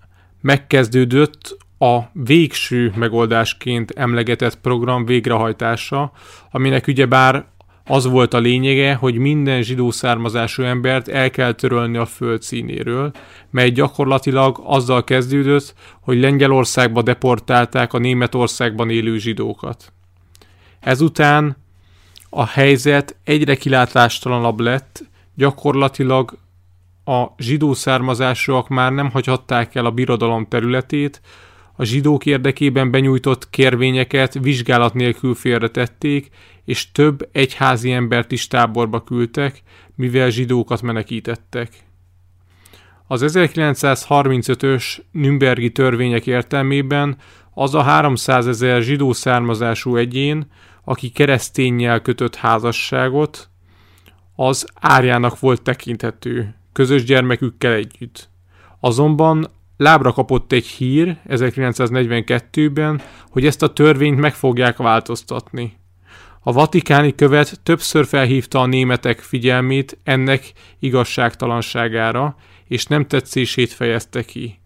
[0.41, 6.11] megkezdődött a végső megoldásként emlegetett program végrehajtása,
[6.51, 7.45] aminek ugyebár
[7.87, 13.11] az volt a lényege, hogy minden zsidó származású embert el kell törölni a föld színéről,
[13.49, 19.93] mely gyakorlatilag azzal kezdődött, hogy Lengyelországba deportálták a Németországban élő zsidókat.
[20.79, 21.57] Ezután
[22.29, 25.03] a helyzet egyre kilátástalanabb lett,
[25.35, 26.37] gyakorlatilag
[27.05, 31.21] a zsidó származásúak már nem hagyhatták el a birodalom területét,
[31.79, 36.29] a zsidók érdekében benyújtott kérvényeket vizsgálat nélkül félretették,
[36.65, 39.61] és több egyházi embert is táborba küldtek,
[39.95, 41.69] mivel zsidókat menekítettek.
[43.07, 47.17] Az 1935-ös Nürnbergi törvények értelmében
[47.53, 50.51] az a 300 ezer zsidó származású egyén,
[50.83, 53.49] aki keresztényjel kötött házasságot,
[54.35, 58.29] az árjának volt tekinthető, közös gyermekükkel együtt.
[58.79, 59.47] Azonban
[59.77, 65.77] lábra kapott egy hír 1942-ben, hogy ezt a törvényt meg fogják változtatni.
[66.41, 72.35] A vatikáni követ többször felhívta a németek figyelmét ennek igazságtalanságára,
[72.67, 74.59] és nem tetszését fejezte ki.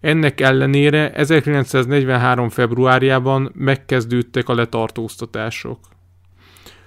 [0.00, 2.48] Ennek ellenére 1943.
[2.48, 5.78] februárjában megkezdődtek a letartóztatások.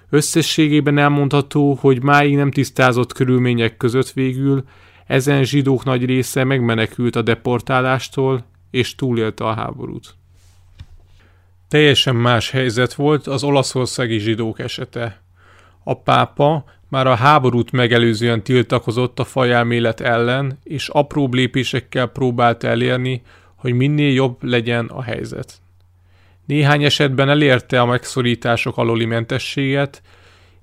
[0.09, 4.63] Összességében elmondható, hogy máig nem tisztázott körülmények között végül
[5.05, 10.15] ezen zsidók nagy része megmenekült a deportálástól és túlélte a háborút.
[11.67, 15.21] Teljesen más helyzet volt az olaszországi zsidók esete.
[15.83, 23.21] A pápa már a háborút megelőzően tiltakozott a fajelmélet ellen, és apró lépésekkel próbált elérni,
[23.55, 25.53] hogy minél jobb legyen a helyzet.
[26.45, 30.01] Néhány esetben elérte a megszorítások aloli mentességet,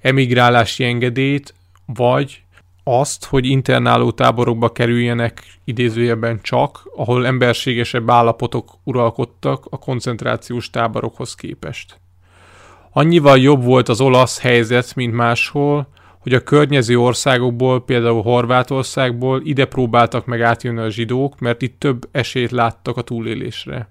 [0.00, 1.54] emigrálási engedélyt,
[1.86, 2.41] vagy
[2.84, 12.00] azt, hogy internáló táborokba kerüljenek idézőjelben csak, ahol emberségesebb állapotok uralkodtak a koncentrációs táborokhoz képest.
[12.92, 19.64] Annyival jobb volt az olasz helyzet, mint máshol, hogy a környező országokból, például Horvátországból ide
[19.64, 23.88] próbáltak meg átjönni a zsidók, mert itt több esélyt láttak a túlélésre.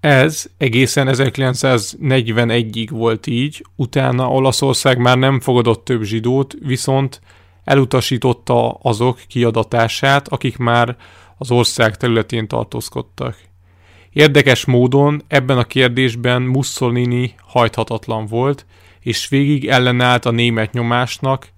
[0.00, 7.20] Ez egészen 1941-ig volt így, utána Olaszország már nem fogadott több zsidót, viszont
[7.64, 10.96] elutasította azok kiadatását, akik már
[11.38, 13.36] az ország területén tartózkodtak.
[14.12, 18.66] Érdekes módon ebben a kérdésben Mussolini hajthatatlan volt,
[19.00, 21.48] és végig ellenállt a német nyomásnak,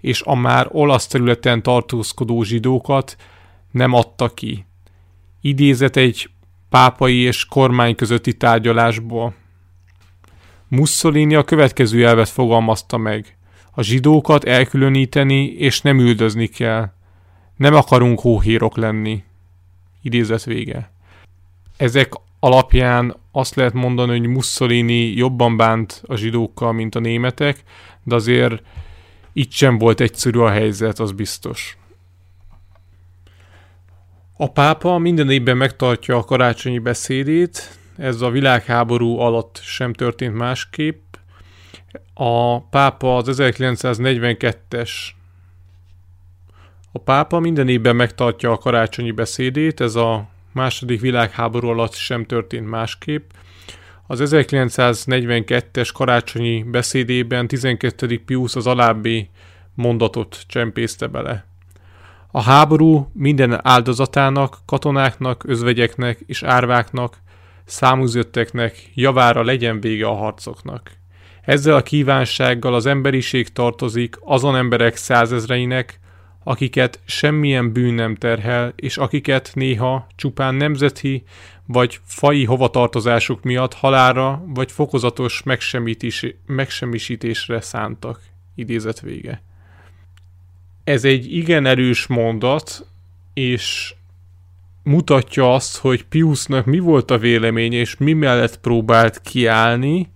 [0.00, 3.16] és a már olasz területen tartózkodó zsidókat
[3.70, 4.64] nem adta ki.
[5.40, 6.30] Idézet egy
[6.68, 9.34] pápai és kormány közötti tárgyalásból.
[10.68, 13.36] Mussolini a következő elvet fogalmazta meg.
[13.70, 16.92] A zsidókat elkülöníteni és nem üldözni kell.
[17.56, 19.22] Nem akarunk hóhírok lenni.
[20.02, 20.90] Idézet vége.
[21.76, 27.62] Ezek alapján azt lehet mondani, hogy Mussolini jobban bánt a zsidókkal, mint a németek,
[28.02, 28.62] de azért
[29.32, 31.78] itt sem volt egyszerű a helyzet, az biztos.
[34.36, 41.09] A pápa minden évben megtartja a karácsonyi beszédét, ez a világháború alatt sem történt másképp.
[42.14, 44.90] A pápa az 1942-es
[46.92, 52.68] a pápa minden évben megtartja a karácsonyi beszédét, ez a második világháború alatt sem történt
[52.68, 53.30] másképp.
[54.06, 58.22] Az 1942-es karácsonyi beszédében 12.
[58.24, 59.30] Pius az alábbi
[59.74, 61.44] mondatot csempészte bele.
[62.30, 67.18] A háború minden áldozatának, katonáknak, özvegyeknek és árváknak,
[67.64, 70.99] számúzötteknek javára legyen vége a harcoknak.
[71.50, 76.00] Ezzel a kívánsággal az emberiség tartozik azon emberek százezreinek,
[76.44, 81.22] akiket semmilyen bűn nem terhel, és akiket néha csupán nemzeti
[81.66, 85.42] vagy fai hovatartozásuk miatt halára vagy fokozatos
[86.46, 88.20] megsemmisítésre szántak.
[88.54, 89.42] Idézet vége.
[90.84, 92.86] Ez egy igen erős mondat,
[93.34, 93.94] és
[94.82, 100.08] mutatja azt, hogy Piusnak mi volt a vélemény, és mi mellett próbált kiállni,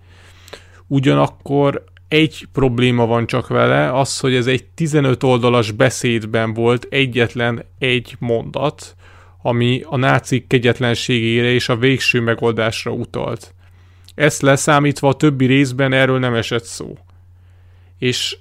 [0.87, 7.65] ugyanakkor egy probléma van csak vele, az, hogy ez egy 15 oldalas beszédben volt egyetlen
[7.79, 8.97] egy mondat,
[9.43, 13.55] ami a nácik kegyetlenségére és a végső megoldásra utalt.
[14.15, 16.99] Ezt leszámítva a többi részben erről nem esett szó.
[17.99, 18.37] És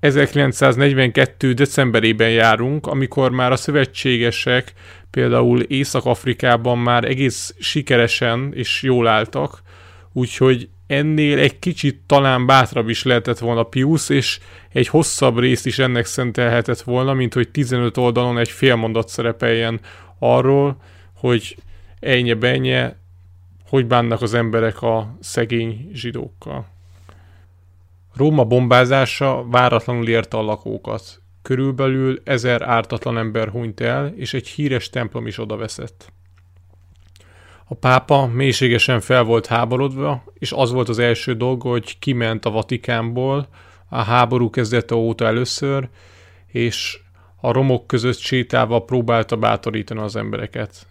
[0.00, 1.52] 1942.
[1.52, 4.72] decemberében járunk, amikor már a szövetségesek
[5.10, 9.62] például Észak-Afrikában már egész sikeresen és jól álltak,
[10.12, 14.38] úgyhogy ennél egy kicsit talán bátrabb is lehetett volna Pius, és
[14.72, 19.80] egy hosszabb részt is ennek szentelhetett volna, mint hogy 15 oldalon egy fél mondat szerepeljen
[20.18, 20.76] arról,
[21.14, 21.56] hogy
[22.00, 22.96] ennyi benye,
[23.68, 26.66] hogy bánnak az emberek a szegény zsidókkal.
[28.14, 31.22] Róma bombázása váratlanul érte a lakókat.
[31.42, 36.12] Körülbelül ezer ártatlan ember hunyt el, és egy híres templom is odaveszett.
[37.68, 42.50] A pápa mélységesen fel volt háborodva, és az volt az első dolga, hogy kiment a
[42.50, 43.48] Vatikánból
[43.88, 45.88] a háború kezdete óta először,
[46.46, 46.98] és
[47.40, 50.86] a romok között sétálva próbálta bátorítani az embereket.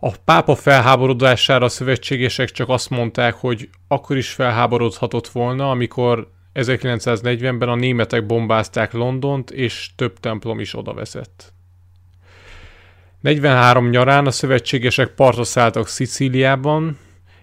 [0.00, 7.68] A pápa felháborodására a szövetségesek csak azt mondták, hogy akkor is felháborodhatott volna, amikor 1940-ben
[7.68, 11.52] a németek bombázták Londont, és több templom is odaveszett.
[13.20, 16.98] 43 nyarán a szövetségesek partra szálltak Szicíliában,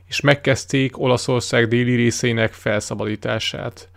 [0.08, 3.90] és megkezdték Olaszország déli részének felszabadítását.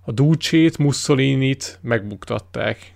[0.00, 2.92] A Dulcét, Mussolinit megbuktatták.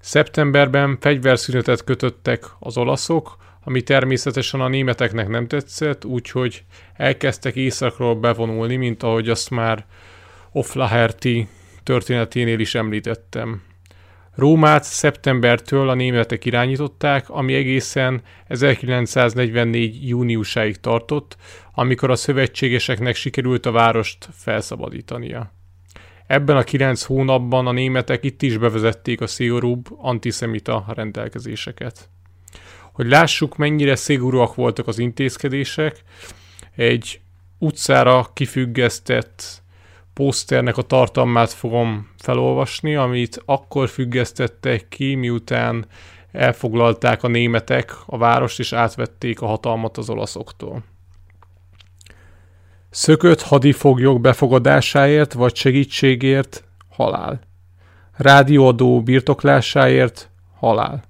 [0.00, 6.64] Szeptemberben fegyverszünetet kötöttek az olaszok, ami természetesen a németeknek nem tetszett, úgyhogy
[6.94, 9.86] elkezdtek északról bevonulni, mint ahogy azt már
[10.52, 11.48] Oflaherty
[11.82, 13.62] történeténél is említettem.
[14.36, 20.08] Rómát szeptembertől a németek irányították, ami egészen 1944.
[20.08, 21.36] júniusáig tartott,
[21.74, 25.52] amikor a szövetségeseknek sikerült a várost felszabadítania.
[26.26, 32.08] Ebben a kilenc hónapban a németek itt is bevezették a szigorúbb antiszemita rendelkezéseket.
[32.92, 36.02] Hogy lássuk, mennyire szigorúak voltak az intézkedések,
[36.74, 37.20] egy
[37.58, 39.62] utcára kifüggesztett
[40.16, 45.86] poszternek a tartalmát fogom felolvasni, amit akkor függesztettek ki, miután
[46.32, 50.84] elfoglalták a németek a várost és átvették a hatalmat az olaszoktól.
[52.90, 57.40] Szökött hadifoglyok befogadásáért vagy segítségért halál.
[58.12, 61.02] Rádióadó birtoklásáért halál.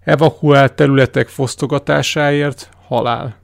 [0.00, 3.43] Evakuált területek fosztogatásáért halál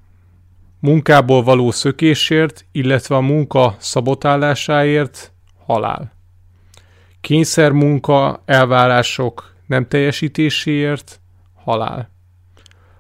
[0.81, 5.33] munkából való szökésért, illetve a munka szabotálásáért
[5.67, 6.13] halál.
[7.21, 11.21] Kényszermunka elvárások nem teljesítéséért
[11.55, 12.11] halál.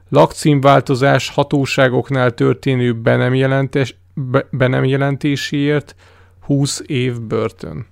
[0.08, 5.94] Lakcímváltozás hatóságoknál történő be nem, jelentes, be, be nem jelentéséért
[6.40, 7.86] 20 év börtön.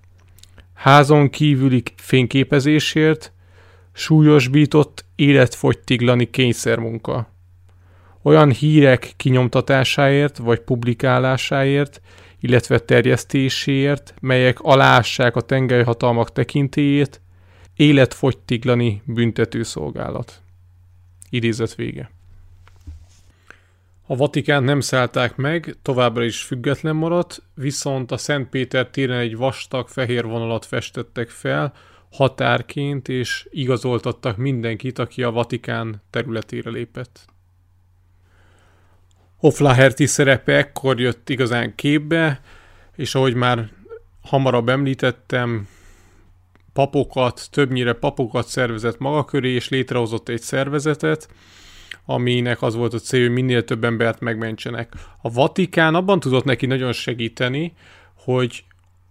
[0.74, 3.32] Házon kívüli fényképezésért
[3.92, 7.28] súlyosbított életfogytiglani kényszermunka
[8.28, 12.00] olyan hírek kinyomtatásáért vagy publikálásáért,
[12.40, 17.20] illetve terjesztéséért, melyek alássák a tengelyhatalmak tekintélyét,
[17.76, 20.42] életfogytiglani büntetőszolgálat.
[21.30, 22.10] Idézet vége.
[24.06, 29.36] A Vatikán nem szállták meg, továbbra is független maradt, viszont a Szent Péter téren egy
[29.36, 31.72] vastag fehér vonalat festettek fel,
[32.12, 37.26] határként, és igazoltattak mindenkit, aki a Vatikán területére lépett.
[39.40, 42.40] O'Flaherty szerepe ekkor jött igazán képbe,
[42.96, 43.68] és ahogy már
[44.22, 45.68] hamarabb említettem,
[46.72, 51.28] papokat, többnyire papokat szervezett maga köré, és létrehozott egy szervezetet,
[52.04, 54.92] aminek az volt a cél, hogy minél több embert megmentsenek.
[55.22, 57.72] A Vatikán abban tudott neki nagyon segíteni,
[58.14, 58.64] hogy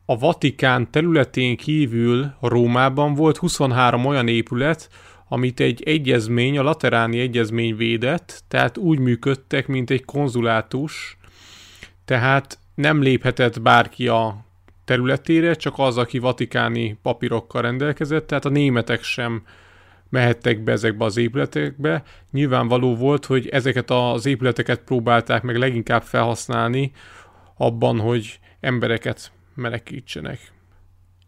[0.05, 4.89] a Vatikán területén kívül Rómában volt 23 olyan épület,
[5.27, 11.17] amit egy egyezmény, a lateráni egyezmény védett, tehát úgy működtek, mint egy konzulátus,
[12.05, 14.45] tehát nem léphetett bárki a
[14.85, 19.43] területére, csak az, aki vatikáni papírokkal rendelkezett, tehát a németek sem
[20.09, 22.03] mehettek be ezekbe az épületekbe.
[22.31, 26.91] Nyilvánvaló volt, hogy ezeket az épületeket próbálták meg leginkább felhasználni
[27.57, 30.51] abban, hogy embereket menekítsenek.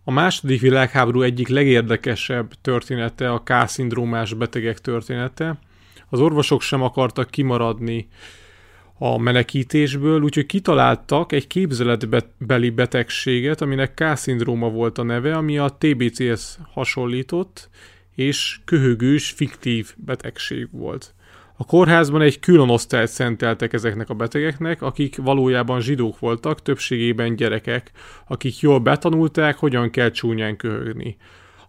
[0.10, 5.60] A második világháború egyik legérdekesebb története a K-szindrómás betegek története.
[6.10, 8.08] Az orvosok sem akartak kimaradni
[8.98, 16.60] a menekítésből, úgyhogy kitaláltak egy képzeletbeli betegséget, aminek K-szindróma volt a neve, ami a TBC-hez
[16.72, 17.70] hasonlított,
[18.16, 21.14] és köhögős, fiktív betegség volt.
[21.62, 27.92] A kórházban egy külön osztályt szenteltek ezeknek a betegeknek, akik valójában zsidók voltak, többségében gyerekek,
[28.28, 31.18] akik jól betanulták, hogyan kell csúnyán köhögni.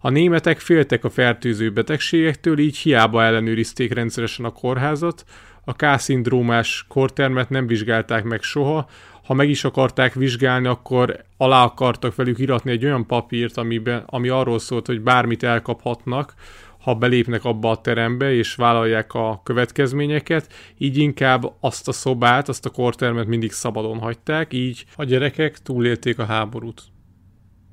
[0.01, 5.25] A németek féltek a fertőző betegségektől, így hiába ellenőrizték rendszeresen a kórházat,
[5.65, 8.89] a K-szindrómás kortermet nem vizsgálták meg soha,
[9.25, 14.29] ha meg is akarták vizsgálni, akkor alá akartak velük iratni egy olyan papírt, amiben, ami
[14.29, 16.35] arról szólt, hogy bármit elkaphatnak,
[16.81, 22.67] ha belépnek abba a terembe és vállalják a következményeket, így inkább azt a szobát, azt
[22.67, 26.83] a kortermet mindig szabadon hagyták, így a gyerekek túlélték a háborút.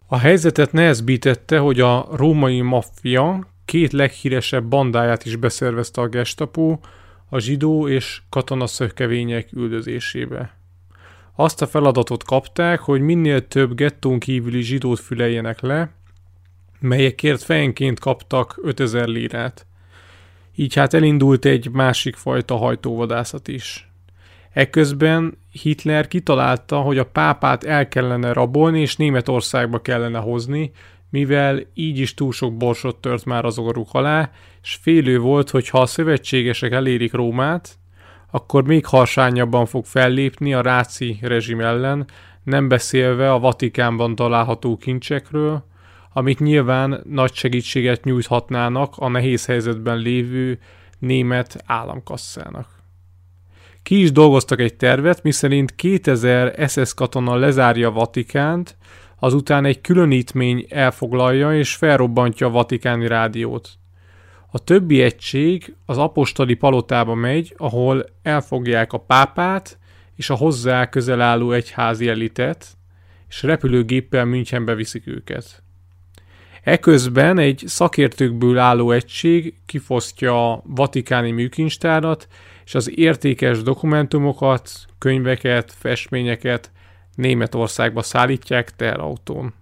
[0.07, 6.79] A helyzetet nehezbítette, hogy a római maffia két leghíresebb bandáját is beszervezte a gestapo,
[7.29, 10.57] a zsidó és katonaszökevények üldözésébe.
[11.35, 15.91] Azt a feladatot kapták, hogy minél több gettón kívüli zsidót füleljenek le,
[16.79, 19.65] melyekért fejenként kaptak 5000 lírát.
[20.55, 23.91] Így hát elindult egy másik fajta hajtóvadászat is.
[24.53, 30.71] Ekközben Hitler kitalálta, hogy a pápát el kellene rabolni és Németországba kellene hozni,
[31.09, 35.69] mivel így is túl sok borsot tört már az orruk alá, és félő volt, hogy
[35.69, 37.77] ha a szövetségesek elérik Rómát,
[38.31, 42.05] akkor még harsányabban fog fellépni a ráci rezsim ellen,
[42.43, 45.65] nem beszélve a Vatikánban található kincsekről,
[46.17, 50.59] amik nyilván nagy segítséget nyújthatnának a nehéz helyzetben lévő
[50.99, 52.67] német államkasszának.
[53.83, 58.77] Ki is dolgoztak egy tervet, miszerint 2000 SS katona lezárja Vatikánt,
[59.19, 63.69] azután egy különítmény elfoglalja és felrobbantja a vatikáni rádiót.
[64.51, 69.77] A többi egység az apostoli palotába megy, ahol elfogják a pápát
[70.15, 72.67] és a hozzá közel álló egyházi elitet,
[73.27, 75.65] és repülőgéppel Münchenbe viszik őket.
[76.67, 82.27] Eközben egy szakértőkből álló egység kifosztja a vatikáni műkincstárat,
[82.65, 86.71] és az értékes dokumentumokat, könyveket, festményeket
[87.15, 89.53] Németországba szállítják teherautón.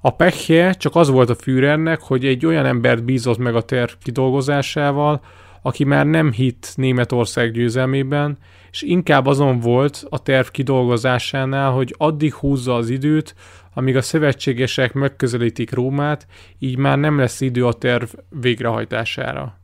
[0.00, 3.90] A pekje csak az volt a Führernek, hogy egy olyan embert bízott meg a terv
[4.02, 5.20] kidolgozásával,
[5.62, 8.38] aki már nem hitt Németország győzelmében,
[8.70, 13.34] és inkább azon volt a terv kidolgozásánál, hogy addig húzza az időt,
[13.78, 16.26] amíg a szövetségesek megközelítik Rómát,
[16.58, 19.58] így már nem lesz idő a terv végrehajtására.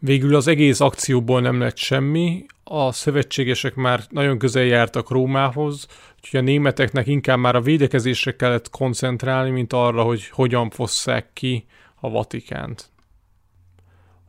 [0.00, 6.40] Végül az egész akcióból nem lett semmi, a szövetségesek már nagyon közel jártak Rómához, úgyhogy
[6.40, 12.10] a németeknek inkább már a védekezésre kellett koncentrálni, mint arra, hogy hogyan fosszák ki a
[12.10, 12.90] Vatikánt.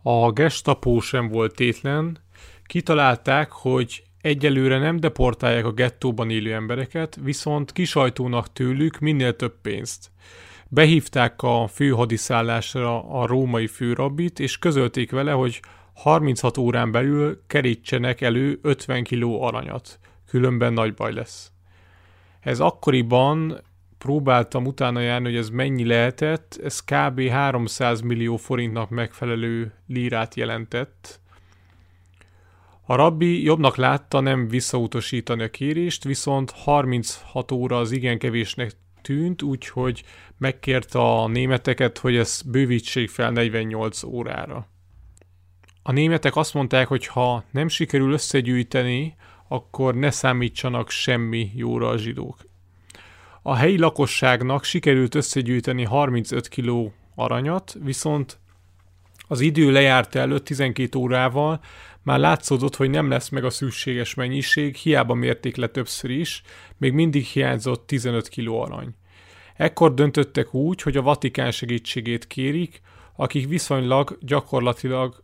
[0.01, 2.17] A gestapo sem volt tétlen,
[2.63, 10.11] kitalálták, hogy egyelőre nem deportálják a gettóban élő embereket, viszont kisajtónak tőlük minél több pénzt.
[10.67, 15.61] Behívták a főhadiszállásra a római főrabbit, és közölték vele, hogy
[15.93, 21.51] 36 órán belül kerítsenek elő 50 kiló aranyat, különben nagy baj lesz.
[22.39, 23.61] Ez akkoriban
[23.97, 27.21] próbáltam utána járni, hogy ez mennyi lehetett, ez kb.
[27.27, 31.19] 300 millió forintnak megfelelő lírát jelentett.
[32.87, 38.71] A rabbi jobbnak látta nem visszautasítani a kérést, viszont 36 óra az igen kevésnek
[39.01, 40.03] tűnt, úgyhogy
[40.37, 44.67] megkérte a németeket, hogy ezt bővítsék fel 48 órára.
[45.83, 49.15] A németek azt mondták, hogy ha nem sikerül összegyűjteni,
[49.47, 52.37] akkor ne számítsanak semmi jóra a zsidók.
[53.41, 58.39] A helyi lakosságnak sikerült összegyűjteni 35 kiló aranyat, viszont
[59.27, 61.61] az idő lejárt előtt 12 órával
[62.05, 66.41] már látszódott, hogy nem lesz meg a szükséges mennyiség, hiába mérték le többször is,
[66.77, 68.95] még mindig hiányzott 15 kiló arany.
[69.55, 72.81] Ekkor döntöttek úgy, hogy a Vatikán segítségét kérik,
[73.15, 75.23] akik viszonylag gyakorlatilag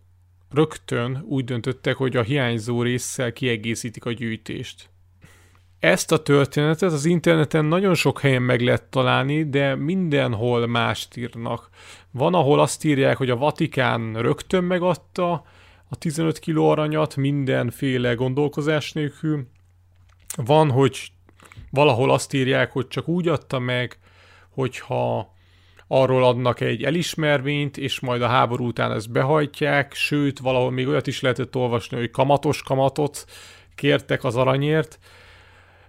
[0.50, 4.90] rögtön úgy döntöttek, hogy a hiányzó résszel kiegészítik a gyűjtést.
[5.80, 11.70] Ezt a történetet az interneten nagyon sok helyen meg lehet találni, de mindenhol mást írnak.
[12.12, 15.44] Van, ahol azt írják, hogy a Vatikán rögtön megadta
[15.92, 19.48] a 15 kiló aranyat mindenféle gondolkozás nélkül.
[20.36, 21.12] Van, hogy
[21.70, 24.00] valahol azt írják, hogy csak úgy adta meg,
[24.50, 25.34] hogyha
[25.88, 31.08] arról adnak egy elismervényt, és majd a háború után ezt behajtják, sőt, valahol még olyat
[31.08, 33.26] is lehetett olvasni, hogy kamatos kamatot
[33.76, 35.00] kértek az aranyért.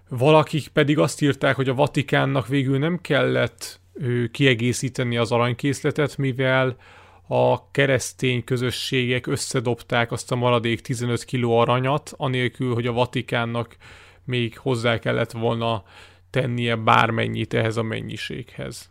[0.08, 3.80] Valakik pedig azt írták, hogy a Vatikánnak végül nem kellett
[4.30, 6.76] kiegészíteni az aranykészletet, mivel
[7.34, 13.76] a keresztény közösségek összedobták azt a maradék 15 kiló aranyat, anélkül, hogy a Vatikánnak
[14.24, 15.84] még hozzá kellett volna
[16.30, 18.90] tennie bármennyit ehhez a mennyiséghez.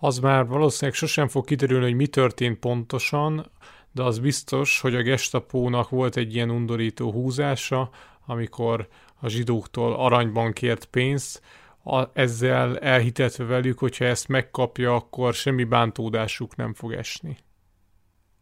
[0.00, 3.50] Az már valószínűleg sosem fog kiderülni, hogy mi történt pontosan,
[3.92, 7.90] de az biztos, hogy a gestapónak volt egy ilyen undorító húzása,
[8.26, 8.88] amikor
[9.20, 11.42] a zsidóktól aranyban kért pénzt,
[11.88, 17.36] a, ezzel elhitetve velük, hogyha ezt megkapja, akkor semmi bántódásuk nem fog esni.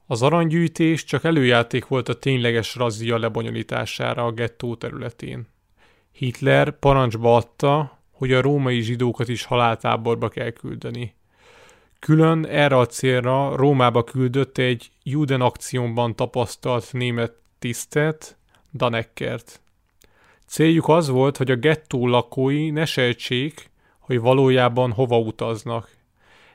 [0.06, 5.47] Az aranygyűjtés csak előjáték volt a tényleges razzia lebonyolítására a gettó területén.
[6.12, 11.14] Hitler parancsba adta, hogy a római zsidókat is haláltáborba kell küldeni.
[11.98, 18.36] Külön erre a célra Rómába küldött egy Juden akcióban tapasztalt német tisztet,
[18.73, 19.60] Daneckert.
[20.47, 25.90] Céljuk az volt, hogy a gettó lakói ne sejtsék, hogy valójában hova utaznak.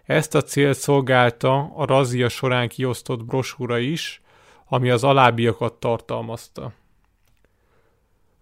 [0.04, 4.22] Ezt a célt szolgálta a razia során kiosztott brosúra is,
[4.66, 6.74] ami az alábbiakat tartalmazta.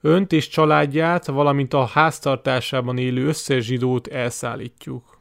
[0.01, 5.19] Önt és családját, valamint a háztartásában élő összes zsidót elszállítjuk.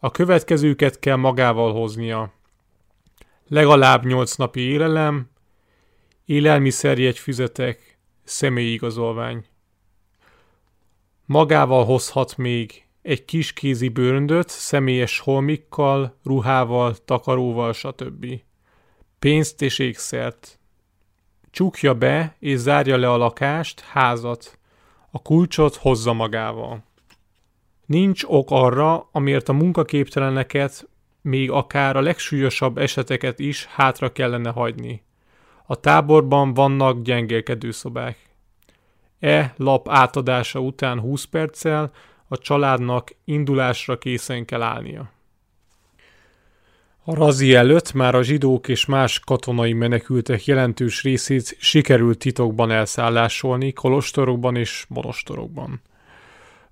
[0.00, 2.32] A következőket kell magával hoznia.
[3.48, 5.30] legalább 8 napi élelem,
[6.24, 7.95] élelmiszerjegy füzetek,
[8.26, 9.44] személyi igazolvány.
[11.24, 18.26] Magával hozhat még egy kis kézi bőröndöt, személyes holmikkal, ruhával, takaróval, stb.
[19.18, 20.58] Pénzt és ékszert.
[21.50, 24.58] Csukja be és zárja le a lakást, házat.
[25.10, 26.84] A kulcsot hozza magával.
[27.86, 30.88] Nincs ok arra, amiért a munkaképteleneket,
[31.20, 35.05] még akár a legsúlyosabb eseteket is hátra kellene hagyni.
[35.66, 38.18] A táborban vannak gyengélkedő szobák.
[39.18, 41.92] E lap átadása után 20 perccel
[42.28, 45.10] a családnak indulásra készen kell állnia.
[47.04, 53.72] A razi előtt már a zsidók és más katonai menekültek jelentős részét sikerült titokban elszállásolni
[53.72, 55.80] kolostorokban és monostorokban.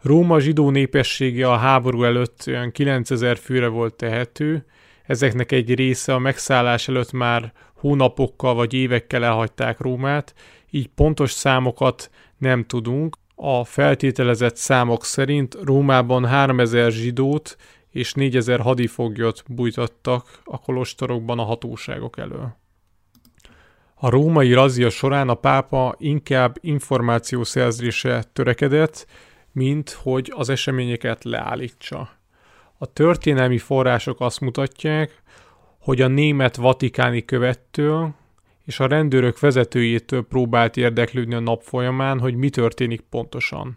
[0.03, 4.67] Róma zsidó népessége a háború előtt olyan 9000 főre volt tehető,
[5.07, 10.35] ezeknek egy része a megszállás előtt már hónapokkal vagy évekkel elhagyták Rómát,
[10.71, 13.17] így pontos számokat nem tudunk.
[13.35, 17.57] A feltételezett számok szerint Rómában 3000 zsidót
[17.91, 22.57] és 4000 hadifoglyot bújtattak a kolostorokban a hatóságok elől.
[23.95, 29.07] A római razia során a pápa inkább információszerzése törekedett,
[29.53, 32.11] mint hogy az eseményeket leállítsa.
[32.79, 35.23] A történelmi források azt mutatják,
[35.85, 38.15] hogy a német vatikáni követtől
[38.67, 43.77] és a rendőrök vezetőjétől próbált érdeklődni a nap folyamán, hogy mi történik pontosan.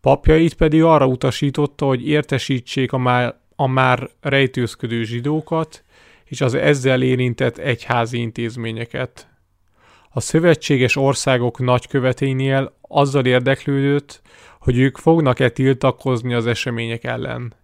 [0.00, 5.84] Papjait pedig arra utasította, hogy értesítsék a már, a már rejtőzködő zsidókat
[6.24, 9.28] és az ezzel érintett egyházi intézményeket.
[10.10, 14.22] A szövetséges országok nagyköveténél azzal érdeklődött,
[14.60, 17.54] hogy ők fognak-e tiltakozni az események ellen.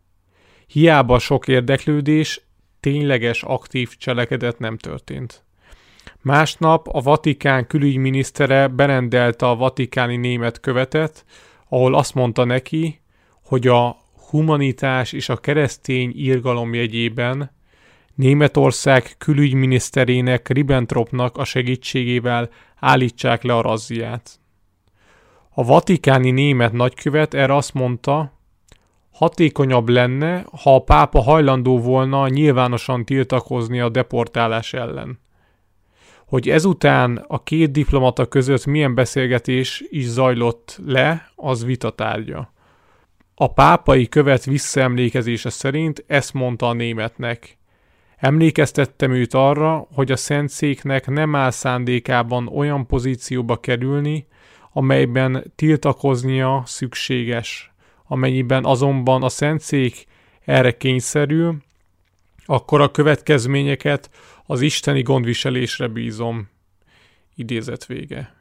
[0.67, 2.41] Hiába sok érdeklődés,
[2.85, 5.45] tényleges aktív cselekedet nem történt.
[6.21, 11.25] Másnap a Vatikán külügyminisztere berendelte a vatikáni német követet,
[11.69, 13.01] ahol azt mondta neki,
[13.45, 13.97] hogy a
[14.31, 17.51] humanitás és a keresztény írgalom jegyében
[18.15, 24.41] Németország külügyminiszterének Ribbentropnak a segítségével állítsák le a razziát.
[25.51, 28.33] A vatikáni német nagykövet erre azt mondta,
[29.15, 35.19] hatékonyabb lenne, ha a pápa hajlandó volna nyilvánosan tiltakozni a deportálás ellen.
[36.27, 42.53] Hogy ezután a két diplomata között milyen beszélgetés is zajlott le, az vitatárgya.
[43.35, 47.59] A pápai követ visszaemlékezése szerint ezt mondta a németnek.
[48.17, 54.27] Emlékeztettem őt arra, hogy a Szentszéknek nem áll szándékában olyan pozícióba kerülni,
[54.73, 57.74] amelyben tiltakoznia szükséges.
[58.15, 60.07] Amennyiben azonban a Szentszék
[60.45, 61.57] erre kényszerül,
[62.45, 64.11] akkor a következményeket
[64.47, 66.49] az isteni gondviselésre bízom.
[67.35, 68.35] Idézet vége.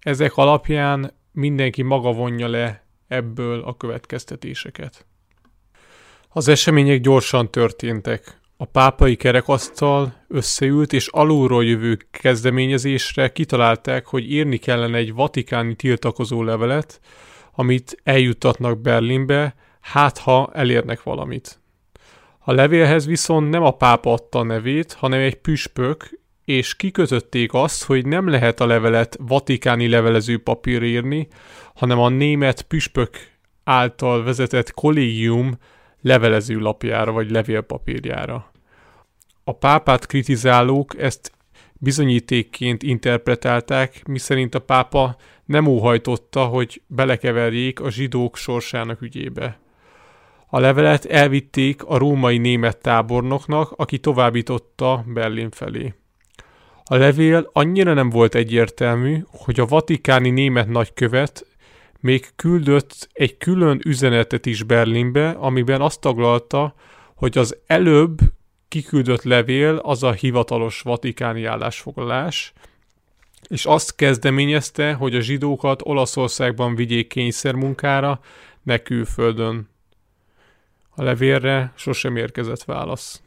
[0.00, 5.06] Ezek alapján mindenki maga vonja le ebből a következtetéseket.
[6.28, 8.40] Az események gyorsan történtek.
[8.56, 16.42] A pápai kerekasztal összeült és alulról jövő kezdeményezésre kitalálták, hogy írni kellene egy vatikáni tiltakozó
[16.42, 17.00] levelet,
[17.60, 21.60] amit eljuttatnak Berlinbe, hát ha elérnek valamit.
[22.38, 27.84] A levélhez viszont nem a pápa adta a nevét, hanem egy püspök, és kikötötték azt,
[27.84, 31.28] hogy nem lehet a levelet vatikáni levelező papír írni,
[31.74, 33.10] hanem a német püspök
[33.64, 35.58] által vezetett kollégium
[36.00, 38.50] levelező lapjára vagy levélpapírjára.
[39.44, 41.32] A pápát kritizálók ezt
[41.72, 45.16] bizonyítékként interpretálták, miszerint a pápa
[45.50, 49.58] nem óhajtotta, hogy belekeverjék a zsidók sorsának ügyébe.
[50.46, 55.94] A levelet elvitték a római német tábornoknak, aki továbbította Berlin felé.
[56.84, 61.46] A levél annyira nem volt egyértelmű, hogy a vatikáni német nagykövet
[62.00, 66.74] még küldött egy külön üzenetet is Berlinbe, amiben azt taglalta,
[67.14, 68.18] hogy az előbb
[68.68, 72.52] kiküldött levél az a hivatalos vatikáni állásfoglalás,
[73.50, 78.20] és azt kezdeményezte, hogy a zsidókat Olaszországban vigyék kényszermunkára,
[78.62, 79.68] ne külföldön.
[80.90, 83.22] A levélre sosem érkezett válasz.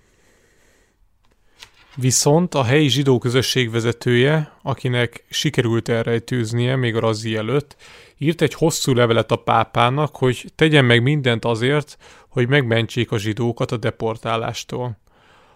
[1.95, 7.75] Viszont a helyi zsidó közösség vezetője, akinek sikerült elrejtőznie még a razzi előtt,
[8.17, 11.97] írt egy hosszú levelet a pápának, hogy tegyen meg mindent azért,
[12.27, 14.97] hogy megmentsék a zsidókat a deportálástól.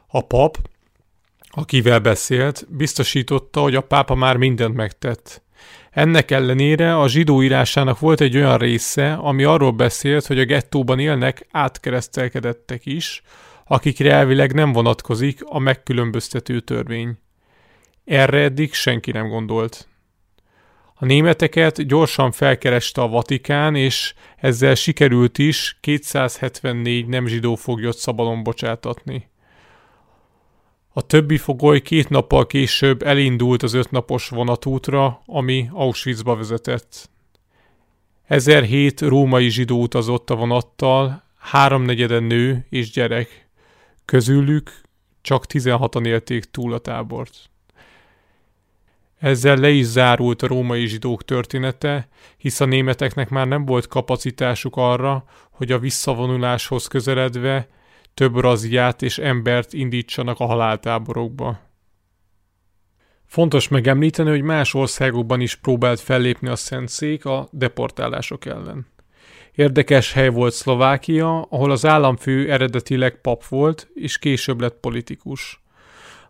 [0.08, 0.58] A pap,
[1.50, 5.42] akivel beszélt, biztosította, hogy a pápa már mindent megtett.
[5.92, 11.00] Ennek ellenére a zsidó írásának volt egy olyan része, ami arról beszélt, hogy a gettóban
[11.00, 13.22] élnek átkeresztelkedettek is,
[13.66, 17.18] akikre elvileg nem vonatkozik a megkülönböztető törvény.
[18.06, 19.88] Erre eddig senki nem gondolt.
[20.94, 28.44] A németeket gyorsan felkereste a Vatikán, és ezzel sikerült is 274 nem zsidó foglyot szabadon
[28.44, 29.30] bocsátatni.
[30.98, 37.10] A többi fogoly két nappal később elindult az ötnapos vonatútra, ami Auschwitzba vezetett.
[38.28, 43.48] 1007 római zsidó utazott a vonattal, háromnegyeden nő és gyerek.
[44.06, 44.82] Közülük
[45.22, 47.50] csak 16-an élték túl a tábort.
[49.20, 52.08] Ezzel le is zárult a római zsidók története,
[52.38, 57.68] hisz a németeknek már nem volt kapacitásuk arra, hogy a visszavonuláshoz közeledve
[58.18, 61.60] több raziát és embert indítsanak a haláltáborokba.
[63.26, 68.88] Fontos megemlíteni, hogy más országokban is próbált fellépni a Szentszék a deportálások ellen.
[69.56, 75.64] Érdekes hely volt Szlovákia, ahol az államfő eredetileg pap volt, és később lett politikus.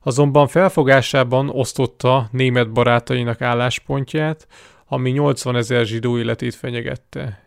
[0.02, 4.48] Azonban felfogásában osztotta német barátainak álláspontját,
[4.86, 7.47] ami 80 ezer zsidó életét fenyegette.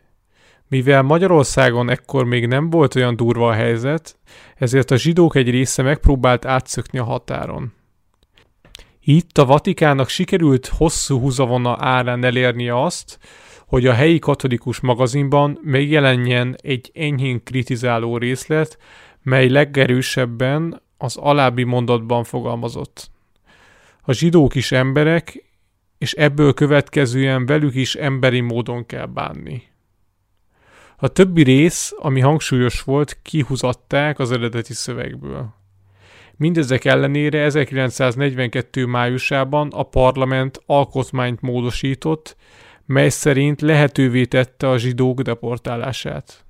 [0.70, 4.18] Mivel Magyarországon ekkor még nem volt olyan durva a helyzet,
[4.56, 7.72] ezért a zsidók egy része megpróbált átszökni a határon.
[9.00, 13.18] Itt a Vatikának sikerült hosszú húzavona árán elérnie azt,
[13.66, 18.78] hogy a helyi katolikus magazinban megjelenjen egy enyhén kritizáló részlet,
[19.22, 23.10] mely legerősebben az alábbi mondatban fogalmazott.
[24.02, 25.44] A zsidók is emberek,
[25.98, 29.69] és ebből következően velük is emberi módon kell bánni.
[31.02, 35.54] A többi rész, ami hangsúlyos volt, kihúzatták az eredeti szövegből.
[36.36, 38.86] Mindezek ellenére 1942.
[38.86, 42.36] májusában a parlament alkotmányt módosított,
[42.86, 46.44] mely szerint lehetővé tette a zsidók deportálását.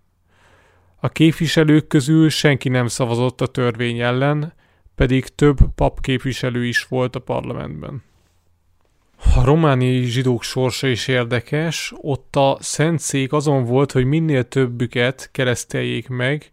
[0.97, 4.53] A képviselők közül senki nem szavazott a törvény ellen,
[4.95, 8.03] pedig több pap képviselő is volt a parlamentben.
[9.35, 16.09] A romániai zsidók sorsa is érdekes, ott a szentszék azon volt, hogy minél többüket kereszteljék
[16.09, 16.51] meg,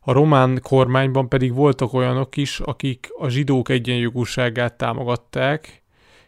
[0.00, 5.82] a román kormányban pedig voltak olyanok is, akik a zsidók egyenjogúságát támogatták,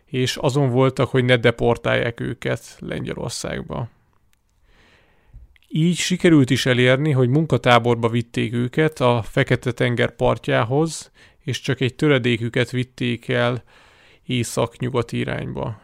[0.05, 3.89] és azon voltak, hogy ne deportálják őket Lengyelországba.
[5.69, 11.11] Így sikerült is elérni, hogy munkatáborba vitték őket a Fekete-tenger partjához,
[11.45, 13.63] és csak egy töredéküket vitték el
[14.27, 15.81] észak-nyugat irányba.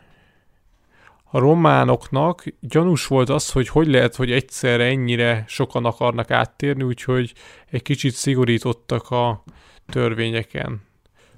[1.34, 7.32] A románoknak gyanús volt az, hogy hogy lehet, hogy egyszerre ennyire sokan akarnak áttérni, úgyhogy
[7.70, 9.42] egy kicsit szigorítottak a
[9.86, 10.82] törvényeken.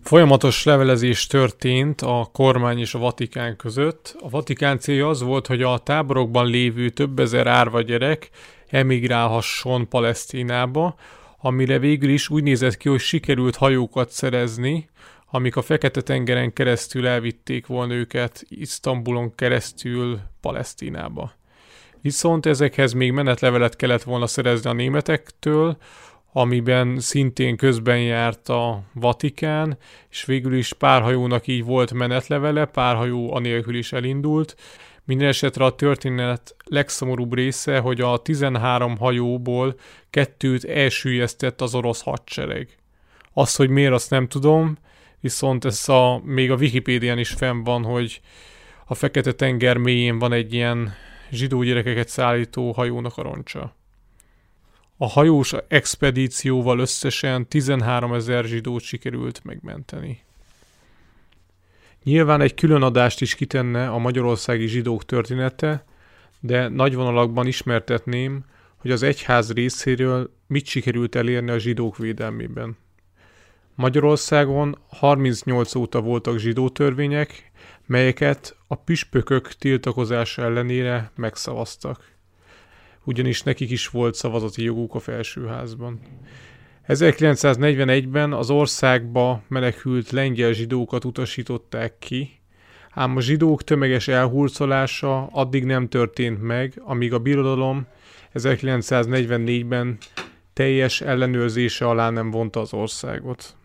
[0.02, 4.16] Folyamatos levelezés történt a kormány és a Vatikán között.
[4.20, 8.30] A Vatikán célja az volt, hogy a táborokban lévő több ezer árva gyerek
[8.68, 10.94] emigrálhasson Palesztinába,
[11.38, 14.88] amire végül is úgy nézett ki, hogy sikerült hajókat szerezni,
[15.34, 21.32] amik a Fekete-tengeren keresztül elvitték volna őket Isztambulon keresztül Palesztinába.
[22.00, 25.76] Viszont ezekhez még menetlevelet kellett volna szerezni a németektől,
[26.32, 29.78] amiben szintén közben járt a Vatikán,
[30.10, 34.56] és végül is pár hajónak így volt menetlevele, pár hajó anélkül is elindult.
[35.04, 39.74] Minden esetre a történet legszomorúbb része, hogy a 13 hajóból
[40.10, 42.68] kettőt elsüllyesztett az orosz hadsereg.
[43.32, 44.78] Az, hogy miért, azt nem tudom,
[45.24, 48.20] viszont ez a, még a Wikipédián is fenn van, hogy
[48.86, 50.94] a Fekete-tenger mélyén van egy ilyen
[51.30, 53.74] zsidó gyerekeket szállító hajónak a roncsa.
[54.96, 60.22] A hajós expedícióval összesen 13 ezer zsidót sikerült megmenteni.
[62.02, 65.84] Nyilván egy külön adást is kitenne a magyarországi zsidók története,
[66.40, 68.44] de nagy vonalakban ismertetném,
[68.76, 72.76] hogy az egyház részéről mit sikerült elérni a zsidók védelmében.
[73.76, 77.50] Magyarországon 38 óta voltak zsidó törvények,
[77.86, 82.12] melyeket a püspökök tiltakozása ellenére megszavaztak.
[83.04, 86.00] Ugyanis nekik is volt szavazati joguk a felsőházban.
[86.88, 92.40] 1941-ben az országba menekült lengyel zsidókat utasították ki,
[92.90, 97.86] ám a zsidók tömeges elhurcolása addig nem történt meg, amíg a birodalom
[98.34, 99.98] 1944-ben
[100.52, 103.56] teljes ellenőrzése alá nem vonta az országot.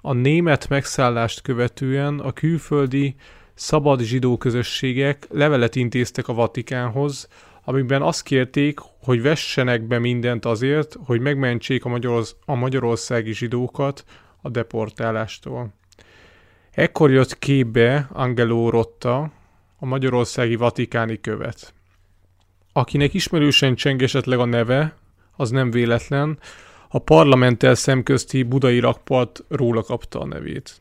[0.00, 3.14] A német megszállást követően a külföldi
[3.54, 7.28] szabad zsidó közösségek levelet intéztek a Vatikánhoz,
[7.64, 14.04] amiben azt kérték, hogy vessenek be mindent azért, hogy megmentsék a, magyarorsz- a magyarországi zsidókat
[14.42, 15.74] a deportálástól.
[16.70, 19.32] Ekkor jött képbe Angelo Rotta,
[19.78, 21.74] a magyarországi vatikáni követ.
[22.72, 24.96] Akinek ismerősen cseng esetleg a neve,
[25.36, 26.38] az nem véletlen,
[26.90, 30.80] A parlamenttel szemközti budai rakpart róla kapta a nevét.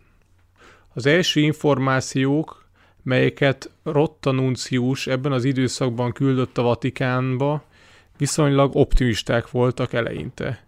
[0.94, 2.66] Az első információk,
[3.04, 7.64] melyeket Rotta Nuncius ebben az időszakban küldött a Vatikánba,
[8.18, 10.66] viszonylag optimisták voltak eleinte.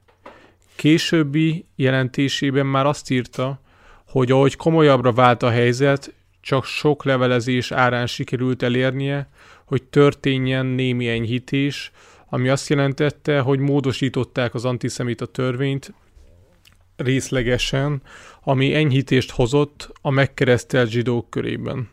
[0.75, 3.59] Későbbi jelentésében már azt írta,
[4.07, 9.29] hogy ahogy komolyabbra vált a helyzet, csak sok levelezés árán sikerült elérnie,
[9.65, 11.91] hogy történjen némi enyhítés,
[12.29, 15.93] ami azt jelentette, hogy módosították az antiszemita törvényt
[16.95, 18.01] részlegesen,
[18.43, 21.89] ami enyhítést hozott a megkeresztelt zsidók körében.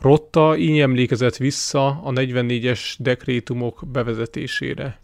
[0.00, 5.00] Rotta így emlékezett vissza a 44-es dekrétumok bevezetésére.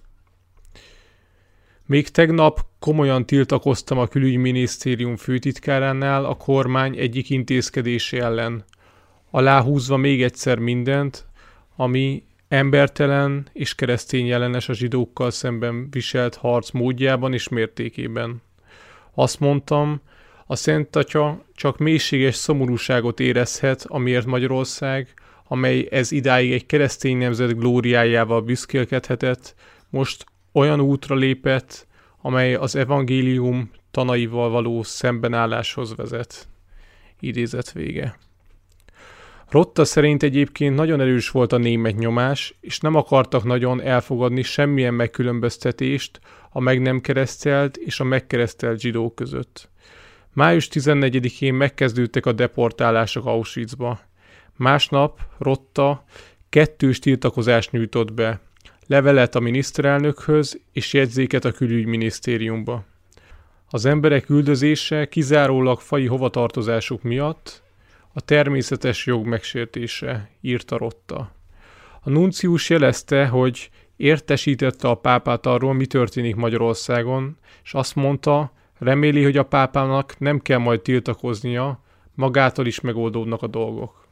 [1.87, 8.65] Még tegnap komolyan tiltakoztam a külügyminisztérium főtitkáránál a kormány egyik intézkedése ellen,
[9.31, 11.27] aláhúzva még egyszer mindent,
[11.77, 18.43] ami embertelen és keresztény ellenes a zsidókkal szemben viselt harc módjában és mértékében.
[19.15, 20.01] Azt mondtam,
[20.47, 25.15] a Szent Atya csak mélységes szomorúságot érezhet, amiért Magyarország,
[25.49, 29.55] amely ez idáig egy keresztény nemzet glóriájával büszkélkedhetett,
[29.91, 31.87] most olyan útra lépett,
[32.21, 36.49] amely az evangélium tanaival való szembenálláshoz vezet.
[37.21, 38.19] Idézet vége.
[39.51, 44.95] Rotta szerint egyébként nagyon erős volt a német nyomás, és nem akartak nagyon elfogadni semmilyen
[44.95, 46.21] megkülönböztetést
[46.51, 49.69] a meg nem keresztelt és a megkeresztelt zsidók között.
[50.33, 54.01] Május 14-én megkezdődtek a deportálások Auschwitzba.
[54.57, 56.05] Másnap Rotta
[56.49, 58.41] kettős tiltakozást nyújtott be,
[58.87, 62.85] levelet a miniszterelnökhöz és jegyzéket a külügyminisztériumba.
[63.71, 67.65] Az emberek üldözése kizárólag fai hovatartozásuk miatt
[68.17, 71.33] a természetes jog megsértése, írta Rotta.
[72.01, 79.23] A nuncius jelezte, hogy értesítette a pápát arról, mi történik Magyarországon, és azt mondta, reméli,
[79.23, 81.83] hogy a pápának nem kell majd tiltakoznia,
[82.15, 84.07] magától is megoldódnak a dolgok.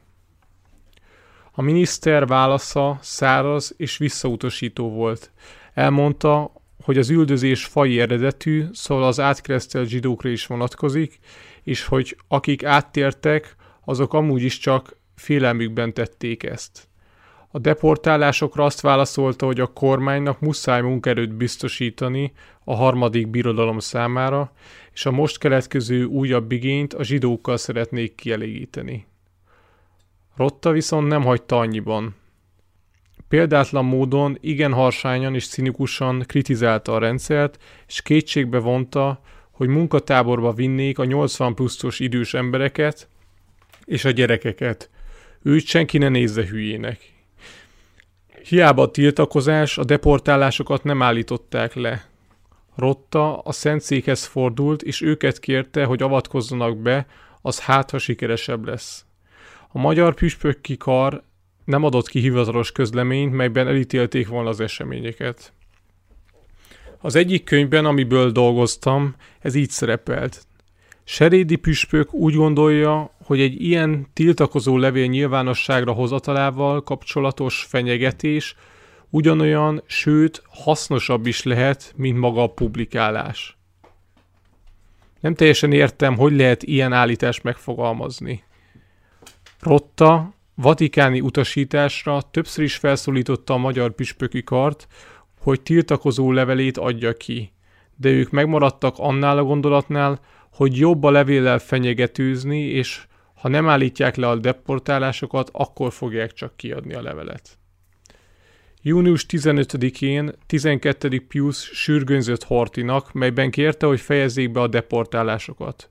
[1.51, 5.31] A miniszter válasza száraz és visszautasító volt.
[5.73, 6.51] Elmondta,
[6.83, 11.19] hogy az üldözés fai eredetű, szóval az átkeresztelt zsidókra is vonatkozik,
[11.63, 13.55] és hogy akik áttértek,
[13.85, 16.87] azok amúgy is csak félelmükben tették ezt.
[17.55, 22.31] A deportálásokra azt válaszolta, hogy a kormánynak muszáj munkerőt biztosítani
[22.63, 24.51] a harmadik birodalom számára,
[24.93, 29.05] és a most keletkező újabb igényt a zsidókkal szeretnék kielégíteni.
[30.35, 32.15] Rotta viszont nem hagyta annyiban.
[33.27, 39.19] Példátlan módon igen harsányan és cinikusan kritizálta a rendszert, és kétségbe vonta,
[39.51, 43.07] hogy munkatáborba vinnék a 80 pluszos idős embereket
[43.85, 44.89] és a gyerekeket.
[45.41, 47.13] Őt senki ne nézze hülyének.
[48.43, 52.05] Hiába a tiltakozás, a deportálásokat nem állították le.
[52.75, 57.07] Rotta a szentszékhez fordult, és őket kérte, hogy avatkozzanak be,
[57.41, 59.05] az hát, ha sikeresebb lesz.
[59.67, 61.23] A magyar püspökki kar
[61.65, 65.53] nem adott ki hivatalos közleményt, melyben elítélték volna az eseményeket.
[66.99, 70.45] Az egyik könyvben, amiből dolgoztam, ez így szerepelt.
[71.07, 78.55] Serédi püspök úgy gondolja, hogy egy ilyen tiltakozó levél nyilvánosságra hozatalával kapcsolatos fenyegetés
[79.09, 83.57] ugyanolyan, sőt hasznosabb is lehet, mint maga a publikálás.
[85.19, 88.43] Nem teljesen értem, hogy lehet ilyen állítást megfogalmazni.
[89.59, 94.87] Rotta vatikáni utasításra többször is felszólította a magyar püspöki kart,
[95.39, 97.51] hogy tiltakozó levelét adja ki,
[97.95, 100.19] de ők megmaradtak annál a gondolatnál,
[100.55, 106.57] hogy jobb a levéllel fenyegetőzni, és ha nem állítják le a deportálásokat, akkor fogják csak
[106.57, 107.57] kiadni a levelet.
[108.81, 111.25] Június 15-én 12.
[111.27, 115.89] Pius sürgönzött Hortinak, melyben kérte, hogy fejezzék be a deportálásokat.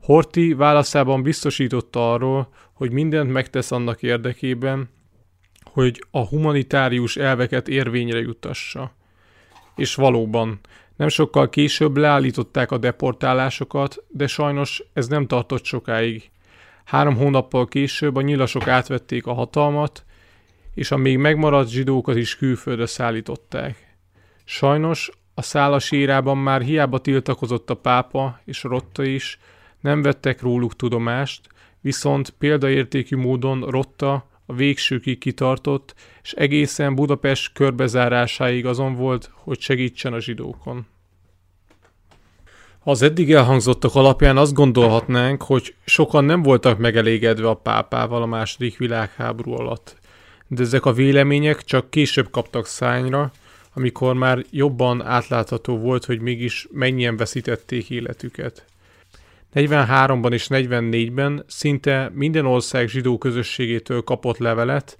[0.00, 4.88] Horti válaszában biztosította arról, hogy mindent megtesz annak érdekében,
[5.64, 8.94] hogy a humanitárius elveket érvényre jutassa.
[9.76, 10.60] És valóban,
[10.96, 16.30] nem sokkal később leállították a deportálásokat, de sajnos ez nem tartott sokáig.
[16.84, 20.04] Három hónappal később a nyilasok átvették a hatalmat,
[20.74, 23.96] és a még megmaradt zsidókat is külföldre szállították.
[24.44, 29.38] Sajnos a szálas érában már hiába tiltakozott a pápa és Rotta is,
[29.80, 31.48] nem vettek róluk tudomást,
[31.80, 40.12] viszont példaértékű módon Rotta a végsőkig kitartott, és egészen Budapest körbezárásáig azon volt, hogy segítsen
[40.12, 40.86] a zsidókon.
[42.84, 48.78] Az eddig elhangzottak alapján azt gondolhatnánk, hogy sokan nem voltak megelégedve a pápával a második
[48.78, 49.96] világháború alatt.
[50.48, 53.32] De ezek a vélemények csak később kaptak szányra,
[53.74, 58.64] amikor már jobban átlátható volt, hogy mégis mennyien veszítették életüket.
[59.54, 64.98] 43-ban és 44-ben szinte minden ország zsidó közösségétől kapott levelet,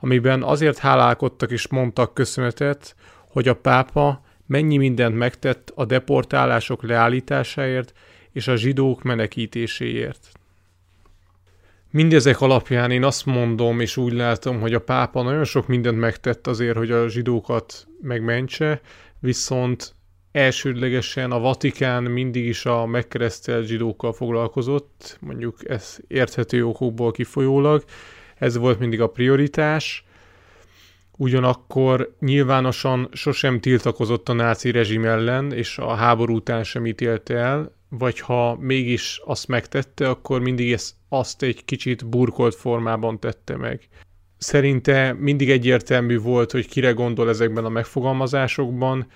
[0.00, 2.94] amiben azért hálálkodtak és mondtak köszönetet,
[3.28, 7.92] hogy a pápa mennyi mindent megtett a deportálások leállításáért
[8.32, 10.28] és a zsidók menekítéséért.
[11.90, 16.46] Mindezek alapján én azt mondom, és úgy látom, hogy a pápa nagyon sok mindent megtett
[16.46, 18.80] azért, hogy a zsidókat megmentse,
[19.20, 19.95] viszont
[20.36, 27.84] elsődlegesen a Vatikán mindig is a megkeresztelt zsidókkal foglalkozott, mondjuk ez érthető okokból kifolyólag,
[28.34, 30.04] ez volt mindig a prioritás,
[31.16, 37.72] ugyanakkor nyilvánosan sosem tiltakozott a náci rezsim ellen, és a háború után sem ítélte el,
[37.88, 43.88] vagy ha mégis azt megtette, akkor mindig ezt, azt egy kicsit burkolt formában tette meg.
[44.38, 49.06] Szerinte mindig egyértelmű volt, hogy kire gondol ezekben a megfogalmazásokban,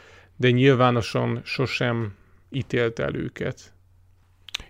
[0.40, 2.14] de nyilvánosan sosem
[2.50, 3.72] ítélt el őket.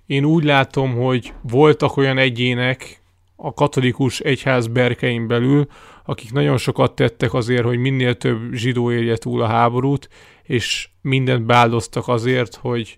[0.07, 3.01] Én úgy látom, hogy voltak olyan egyének
[3.37, 5.67] a katolikus egyház berkein belül,
[6.05, 10.09] akik nagyon sokat tettek azért, hogy minél több zsidó élje túl a háborút,
[10.43, 12.97] és mindent beáldoztak azért, hogy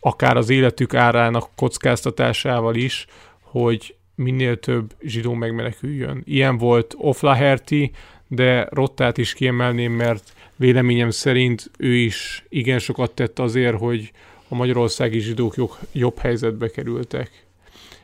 [0.00, 3.06] akár az életük árának kockáztatásával is,
[3.40, 6.22] hogy minél több zsidó megmeneküljön.
[6.24, 7.90] Ilyen volt Oflaherty,
[8.28, 10.32] de Rottát is kiemelném, mert
[10.62, 14.12] véleményem szerint ő is igen sokat tett azért, hogy
[14.48, 17.46] a magyarországi zsidók jobb, jobb helyzetbe kerültek.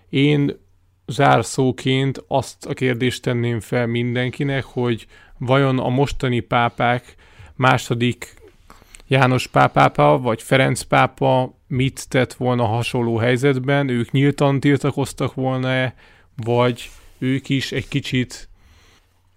[0.09, 0.59] Én
[1.07, 5.07] zárszóként azt a kérdést tenném fel mindenkinek, hogy
[5.39, 7.15] vajon a mostani pápák
[7.55, 8.35] második
[9.07, 15.95] János pápápa vagy Ferenc pápa mit tett volna hasonló helyzetben, ők nyíltan tiltakoztak volna-e,
[16.37, 18.49] vagy ők is egy kicsit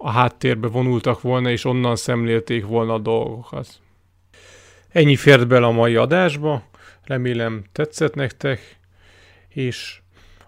[0.03, 3.67] a háttérbe vonultak volna, és onnan szemlélték volna a dolgokat.
[4.89, 6.63] Ennyi fért bele a mai adásba,
[7.03, 8.79] remélem tetszett nektek,
[9.47, 10.01] és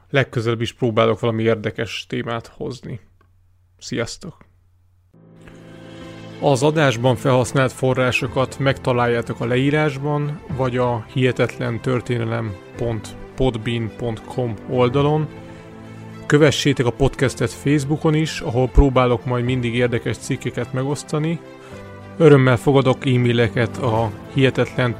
[0.09, 2.99] legközelebb is próbálok valami érdekes témát hozni.
[3.77, 4.37] Sziasztok!
[6.39, 15.42] Az adásban felhasznált forrásokat megtaláljátok a leírásban, vagy a hihetetlen történelem.podbean.com oldalon.
[16.25, 21.39] Kövessétek a podcastet Facebookon is, ahol próbálok majd mindig érdekes cikkeket megosztani.
[22.17, 24.95] Örömmel fogadok e-maileket a hihetetlen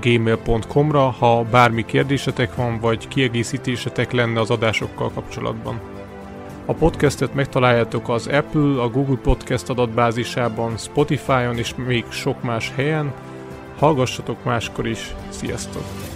[0.00, 5.80] gmail.com-ra, ha bármi kérdésetek van, vagy kiegészítésetek lenne az adásokkal kapcsolatban.
[6.66, 13.12] A podcastet megtaláljátok az Apple, a Google Podcast adatbázisában, Spotify-on és még sok más helyen.
[13.78, 15.14] Hallgassatok máskor is.
[15.28, 16.15] Sziasztok!